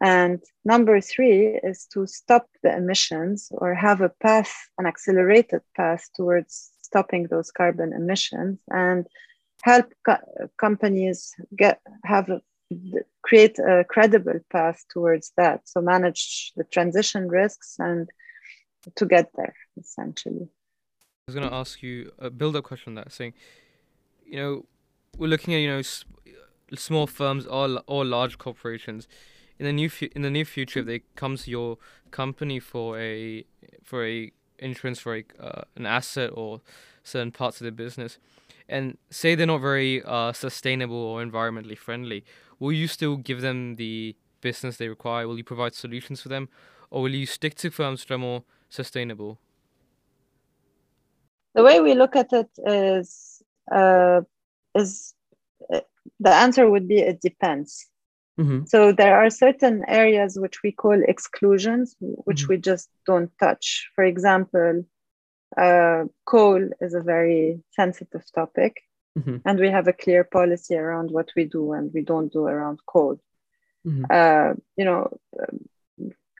And 0.00 0.42
number 0.64 1.00
three 1.00 1.60
is 1.62 1.86
to 1.92 2.06
stop 2.06 2.48
the 2.62 2.76
emissions 2.76 3.48
or 3.52 3.74
have 3.74 4.00
a 4.00 4.08
path, 4.08 4.52
an 4.76 4.86
accelerated 4.86 5.62
path 5.76 6.08
towards 6.16 6.73
stopping 6.84 7.26
those 7.30 7.50
carbon 7.50 7.92
emissions 7.92 8.58
and 8.70 9.06
help 9.62 9.86
co- 10.06 10.48
companies 10.58 11.34
get 11.56 11.80
have 12.04 12.28
a, 12.28 12.40
create 13.22 13.58
a 13.58 13.84
credible 13.88 14.40
path 14.50 14.84
towards 14.92 15.32
that. 15.36 15.60
So 15.64 15.80
manage 15.80 16.52
the 16.56 16.64
transition 16.64 17.28
risks 17.28 17.76
and 17.78 18.08
to 18.96 19.06
get 19.06 19.30
there 19.36 19.54
essentially. 19.78 20.48
I 21.26 21.32
was 21.32 21.34
going 21.34 21.48
to 21.48 21.54
ask 21.54 21.82
you 21.82 22.12
a 22.18 22.28
build 22.30 22.54
up 22.56 22.64
question 22.64 22.90
on 22.90 22.94
that 22.96 23.12
saying 23.12 23.32
you 24.26 24.36
know 24.36 24.66
we're 25.16 25.28
looking 25.28 25.54
at 25.54 25.58
you 25.58 25.68
know 25.68 25.82
small 26.76 27.06
firms 27.06 27.46
or 27.46 27.80
or 27.86 28.04
large 28.04 28.38
corporations. 28.38 29.08
In 29.58 29.66
the 29.66 29.72
new 29.72 29.90
in 30.14 30.22
the 30.22 30.30
near 30.30 30.44
future 30.44 30.80
if 30.80 30.86
they 30.86 31.00
come 31.14 31.36
to 31.36 31.50
your 31.50 31.78
company 32.10 32.58
for 32.60 32.98
a 32.98 33.44
for 33.82 34.04
a 34.04 34.32
insurance 34.64 34.98
for 35.00 35.22
uh, 35.40 35.62
an 35.76 35.86
asset 35.86 36.30
or 36.34 36.60
certain 37.02 37.30
parts 37.30 37.60
of 37.60 37.64
the 37.64 37.72
business, 37.72 38.18
and 38.68 38.96
say 39.10 39.34
they're 39.34 39.46
not 39.46 39.60
very 39.60 40.02
uh, 40.02 40.32
sustainable 40.32 40.96
or 40.96 41.22
environmentally 41.22 41.76
friendly, 41.76 42.24
will 42.58 42.72
you 42.72 42.88
still 42.88 43.16
give 43.16 43.40
them 43.40 43.76
the 43.76 44.16
business 44.40 44.76
they 44.76 44.88
require? 44.88 45.28
Will 45.28 45.38
you 45.38 45.44
provide 45.44 45.74
solutions 45.74 46.20
for 46.22 46.28
them, 46.28 46.48
or 46.90 47.02
will 47.02 47.14
you 47.14 47.26
stick 47.26 47.54
to 47.56 47.70
firms 47.70 48.04
that 48.04 48.14
are 48.14 48.18
more 48.18 48.44
sustainable? 48.68 49.38
The 51.54 51.62
way 51.62 51.80
we 51.80 51.94
look 51.94 52.16
at 52.16 52.32
it 52.32 52.50
is 52.66 53.42
uh, 53.70 54.22
is 54.74 55.14
uh, 55.72 55.80
the 56.18 56.32
answer 56.32 56.68
would 56.68 56.88
be 56.88 56.98
it 56.98 57.20
depends. 57.20 57.88
Mm-hmm. 58.38 58.64
So 58.66 58.92
there 58.92 59.16
are 59.20 59.30
certain 59.30 59.84
areas 59.86 60.38
which 60.38 60.62
we 60.62 60.72
call 60.72 61.00
exclusions, 61.06 61.94
which 62.00 62.42
mm-hmm. 62.42 62.52
we 62.54 62.56
just 62.58 62.88
don't 63.06 63.30
touch. 63.38 63.90
For 63.94 64.04
example, 64.04 64.84
uh, 65.56 66.04
coal 66.24 66.68
is 66.80 66.94
a 66.94 67.00
very 67.00 67.60
sensitive 67.70 68.24
topic, 68.34 68.80
mm-hmm. 69.16 69.36
and 69.44 69.60
we 69.60 69.70
have 69.70 69.86
a 69.86 69.92
clear 69.92 70.24
policy 70.24 70.74
around 70.74 71.10
what 71.10 71.30
we 71.36 71.44
do 71.44 71.72
and 71.72 71.92
we 71.94 72.02
don't 72.02 72.32
do 72.32 72.46
around 72.46 72.80
coal. 72.86 73.20
Mm-hmm. 73.86 74.04
Uh, 74.10 74.54
you 74.76 74.84
know, 74.84 75.16
um, 75.38 75.60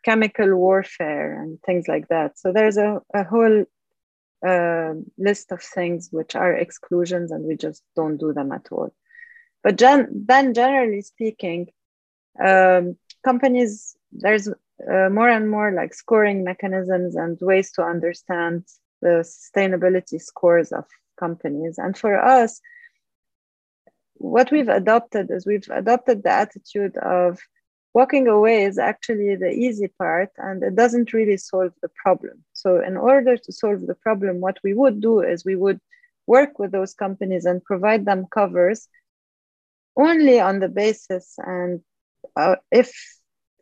chemical 0.05 0.55
warfare 0.57 1.41
and 1.41 1.61
things 1.63 1.87
like 1.87 2.09
that. 2.09 2.39
So 2.39 2.53
there's 2.53 2.77
a, 2.77 3.01
a 3.15 3.23
whole 3.23 3.65
uh, 4.47 4.95
list 5.17 5.53
of 5.53 5.63
things 5.63 6.09
which 6.11 6.35
are 6.35 6.53
exclusions, 6.53 7.31
and 7.31 7.45
we 7.45 7.57
just 7.57 7.83
don't 7.95 8.17
do 8.17 8.33
them 8.33 8.51
at 8.51 8.67
all. 8.73 8.93
But 9.63 9.77
gen- 9.77 10.25
then, 10.27 10.55
generally 10.55 11.03
speaking, 11.03 11.69
um, 12.43 12.97
companies 13.25 13.97
there's 14.13 14.49
uh, 14.49 15.09
more 15.11 15.29
and 15.29 15.51
more 15.51 15.73
like 15.73 15.95
scoring 15.95 16.45
mechanisms 16.45 17.17
and 17.17 17.39
ways 17.41 17.73
to 17.73 17.83
understand 17.83 18.65
the 19.03 19.25
sustainability 19.25 20.21
scores 20.21 20.73
of 20.73 20.85
companies. 21.19 21.79
And 21.79 21.97
for 21.97 22.21
us 22.21 22.61
what 24.15 24.51
we've 24.51 24.69
adopted 24.69 25.31
is 25.31 25.47
we've 25.47 25.69
adopted 25.71 26.23
the 26.23 26.31
attitude 26.31 26.97
of 26.99 27.39
walking 27.93 28.27
away 28.27 28.65
is 28.65 28.79
actually 28.79 29.37
the 29.37 29.51
easy 29.51 29.89
part 29.99 30.31
and 30.39 30.63
it 30.63 30.75
doesn't 30.75 31.13
really 31.13 31.37
solve 31.37 31.73
the 31.83 31.91
problem. 32.03 32.45
So 32.53 32.81
in 32.81 32.97
order 32.97 33.37
to 33.37 33.53
solve 33.53 33.87
the 33.87 33.95
problem 33.95 34.41
what 34.41 34.59
we 34.65 34.75
would 34.75 35.01
do 35.01 35.21
is 35.21 35.45
we 35.45 35.57
would 35.57 35.81
work 36.27 36.59
with 36.59 36.73
those 36.73 36.95
companies 36.95 37.45
and 37.45 37.63
provide 37.63 38.05
them 38.05 38.27
covers 38.27 38.89
only 39.97 40.41
on 40.41 40.59
the 40.59 40.69
basis 40.69 41.35
and 41.39 41.81
uh, 42.37 42.57
if 42.71 42.93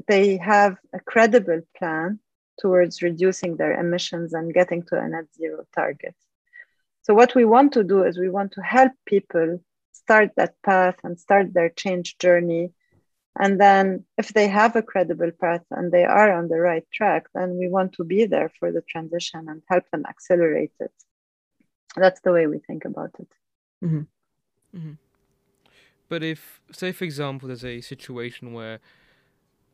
they 0.09 0.37
have 0.38 0.77
a 0.92 1.01
credible 1.01 1.62
plan 1.77 2.18
towards 2.61 3.03
reducing 3.03 3.57
their 3.57 3.79
emissions 3.79 4.33
and 4.35 4.55
getting 4.55 4.83
to 4.85 4.98
a 4.98 5.09
net 5.09 5.27
zero 5.37 5.64
target. 5.75 6.14
So, 7.03 7.14
what 7.14 7.35
we 7.35 7.44
want 7.44 7.72
to 7.72 7.85
do 7.85 8.05
is 8.05 8.18
we 8.18 8.29
want 8.29 8.53
to 8.53 8.62
help 8.62 8.92
people 9.07 9.61
start 9.92 10.31
that 10.37 10.55
path 10.62 10.96
and 11.05 11.18
start 11.18 11.53
their 11.53 11.70
change 11.70 12.18
journey. 12.18 12.72
And 13.38 13.61
then, 13.61 14.05
if 14.18 14.29
they 14.29 14.48
have 14.48 14.77
a 14.77 14.83
credible 14.83 15.31
path 15.33 15.64
and 15.70 15.90
they 15.90 16.05
are 16.05 16.33
on 16.33 16.48
the 16.48 16.61
right 16.61 16.85
track, 16.92 17.27
then 17.35 17.57
we 17.59 17.68
want 17.68 17.94
to 17.94 18.05
be 18.05 18.27
there 18.27 18.51
for 18.59 18.70
the 18.72 18.83
transition 18.83 19.48
and 19.48 19.62
help 19.68 19.85
them 19.90 20.05
accelerate 20.09 20.72
it. 20.81 20.92
That's 21.96 22.20
the 22.20 22.33
way 22.33 22.46
we 22.46 22.59
think 22.59 22.85
about 22.85 23.14
it. 23.18 23.29
Mm-hmm. 23.85 24.79
Mm-hmm. 24.79 24.92
But 26.12 26.22
if, 26.22 26.61
say, 26.70 26.92
for 26.92 27.05
example, 27.05 27.46
there's 27.46 27.64
a 27.64 27.81
situation 27.81 28.53
where 28.53 28.81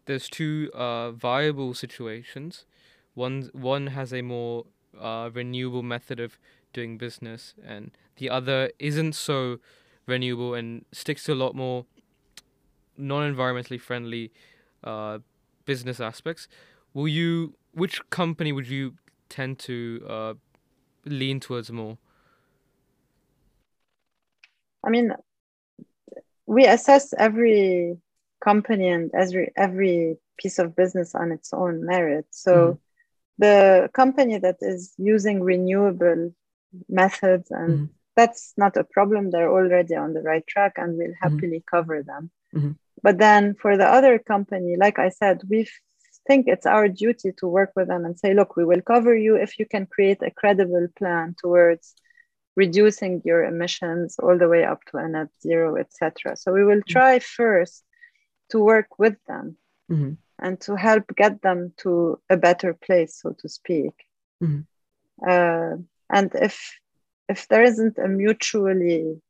there's 0.04 0.28
two 0.28 0.70
uh, 0.72 1.10
viable 1.10 1.74
situations, 1.74 2.64
one 3.14 3.50
one 3.52 3.88
has 3.88 4.12
a 4.12 4.22
more 4.22 4.66
uh, 4.96 5.30
renewable 5.34 5.82
method 5.82 6.20
of 6.20 6.38
doing 6.72 6.96
business, 6.96 7.54
and 7.66 7.90
the 8.18 8.30
other 8.30 8.70
isn't 8.78 9.16
so 9.16 9.58
renewable 10.06 10.54
and 10.54 10.84
sticks 10.92 11.24
to 11.24 11.32
a 11.32 11.34
lot 11.34 11.56
more 11.56 11.86
non-environmentally 12.96 13.80
friendly 13.80 14.30
uh, 14.84 15.18
business 15.64 15.98
aspects. 15.98 16.46
Will 16.94 17.08
you? 17.08 17.54
Which 17.72 18.00
company 18.10 18.52
would 18.52 18.68
you 18.68 18.94
tend 19.28 19.58
to 19.70 20.06
uh, 20.08 20.34
lean 21.04 21.40
towards 21.40 21.72
more? 21.72 21.98
I 24.84 24.90
mean, 24.90 25.10
we 26.48 26.66
assess 26.66 27.12
every 27.16 27.98
company 28.42 28.88
and 28.88 29.10
every 29.14 29.52
every 29.56 30.16
piece 30.38 30.58
of 30.58 30.74
business 30.74 31.14
on 31.14 31.30
its 31.30 31.52
own 31.52 31.84
merit. 31.84 32.26
So 32.30 32.52
mm. 32.54 32.78
the 33.38 33.90
company 33.92 34.38
that 34.38 34.56
is 34.60 34.94
using 34.96 35.42
renewable 35.42 36.32
methods 36.88 37.50
and 37.50 37.72
mm. 37.72 37.88
that's 38.16 38.54
not 38.56 38.76
a 38.76 38.84
problem. 38.84 39.30
They're 39.30 39.52
already 39.52 39.94
on 39.94 40.14
the 40.14 40.22
right 40.22 40.46
track 40.46 40.74
and 40.76 40.96
we'll 40.96 41.08
mm-hmm. 41.08 41.34
happily 41.34 41.64
cover 41.70 42.02
them. 42.02 42.30
Mm-hmm. 42.54 42.72
But 43.02 43.18
then 43.18 43.54
for 43.54 43.76
the 43.76 43.86
other 43.86 44.18
company, 44.18 44.76
like 44.76 44.98
I 44.98 45.10
said, 45.10 45.42
we 45.48 45.68
think 46.26 46.46
it's 46.48 46.66
our 46.66 46.88
duty 46.88 47.32
to 47.38 47.46
work 47.46 47.72
with 47.76 47.88
them 47.88 48.04
and 48.04 48.18
say, 48.18 48.34
look, 48.34 48.56
we 48.56 48.64
will 48.64 48.82
cover 48.82 49.14
you 49.14 49.36
if 49.36 49.58
you 49.58 49.66
can 49.66 49.86
create 49.86 50.22
a 50.22 50.30
credible 50.30 50.88
plan 50.96 51.34
towards 51.38 51.94
reducing 52.58 53.22
your 53.24 53.44
emissions 53.44 54.18
all 54.18 54.36
the 54.36 54.48
way 54.48 54.64
up 54.64 54.80
to 54.86 54.96
a 54.96 55.06
net 55.08 55.28
zero, 55.40 55.76
etc. 55.76 56.36
So 56.36 56.52
we 56.52 56.64
will 56.64 56.82
try 56.96 57.20
first 57.20 57.84
to 58.50 58.58
work 58.58 58.98
with 58.98 59.16
them 59.28 59.56
mm-hmm. 59.88 60.14
and 60.44 60.60
to 60.62 60.74
help 60.74 61.04
get 61.14 61.40
them 61.40 61.72
to 61.82 62.18
a 62.28 62.36
better 62.36 62.74
place, 62.74 63.12
so 63.22 63.28
to 63.40 63.48
speak. 63.48 63.94
Mm-hmm. 64.42 64.62
Uh, 65.30 65.76
and 66.10 66.28
if 66.34 66.56
if 67.28 67.46
there 67.48 67.62
isn't 67.62 67.96
a 67.98 68.08
mutually 68.08 69.22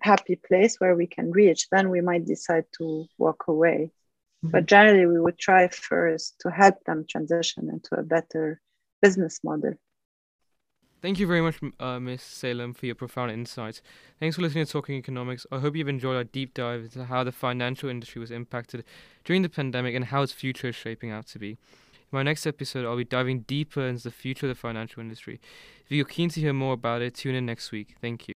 happy 0.00 0.36
place 0.36 0.74
where 0.78 0.94
we 0.94 1.06
can 1.06 1.30
reach, 1.30 1.70
then 1.70 1.88
we 1.88 2.02
might 2.02 2.26
decide 2.26 2.66
to 2.78 3.06
walk 3.16 3.44
away. 3.48 3.78
Mm-hmm. 3.88 4.50
But 4.52 4.66
generally, 4.66 5.06
we 5.06 5.20
would 5.24 5.38
try 5.38 5.68
first 5.68 6.36
to 6.40 6.50
help 6.50 6.76
them 6.84 7.06
transition 7.08 7.70
into 7.74 7.92
a 7.98 8.08
better 8.14 8.60
business 9.00 9.40
model. 9.42 9.74
Thank 11.06 11.20
you 11.20 11.26
very 11.28 11.40
much, 11.40 11.60
uh, 11.78 12.00
Ms. 12.00 12.20
Salem, 12.20 12.74
for 12.74 12.84
your 12.84 12.96
profound 12.96 13.30
insights. 13.30 13.80
Thanks 14.18 14.34
for 14.34 14.42
listening 14.42 14.66
to 14.66 14.72
Talking 14.72 14.96
Economics. 14.96 15.46
I 15.52 15.60
hope 15.60 15.76
you've 15.76 15.86
enjoyed 15.86 16.16
our 16.16 16.24
deep 16.24 16.52
dive 16.52 16.82
into 16.82 17.04
how 17.04 17.22
the 17.22 17.30
financial 17.30 17.88
industry 17.88 18.18
was 18.18 18.32
impacted 18.32 18.82
during 19.24 19.42
the 19.42 19.48
pandemic 19.48 19.94
and 19.94 20.06
how 20.06 20.22
its 20.22 20.32
future 20.32 20.66
is 20.66 20.74
shaping 20.74 21.12
out 21.12 21.28
to 21.28 21.38
be. 21.38 21.50
In 21.50 21.58
my 22.10 22.24
next 22.24 22.44
episode, 22.44 22.84
I'll 22.84 22.96
be 22.96 23.04
diving 23.04 23.42
deeper 23.42 23.86
into 23.86 24.02
the 24.02 24.10
future 24.10 24.46
of 24.46 24.56
the 24.56 24.60
financial 24.60 25.00
industry. 25.00 25.38
If 25.84 25.92
you're 25.92 26.06
keen 26.06 26.28
to 26.30 26.40
hear 26.40 26.52
more 26.52 26.72
about 26.72 27.02
it, 27.02 27.14
tune 27.14 27.36
in 27.36 27.46
next 27.46 27.70
week. 27.70 27.94
Thank 28.00 28.26
you. 28.26 28.35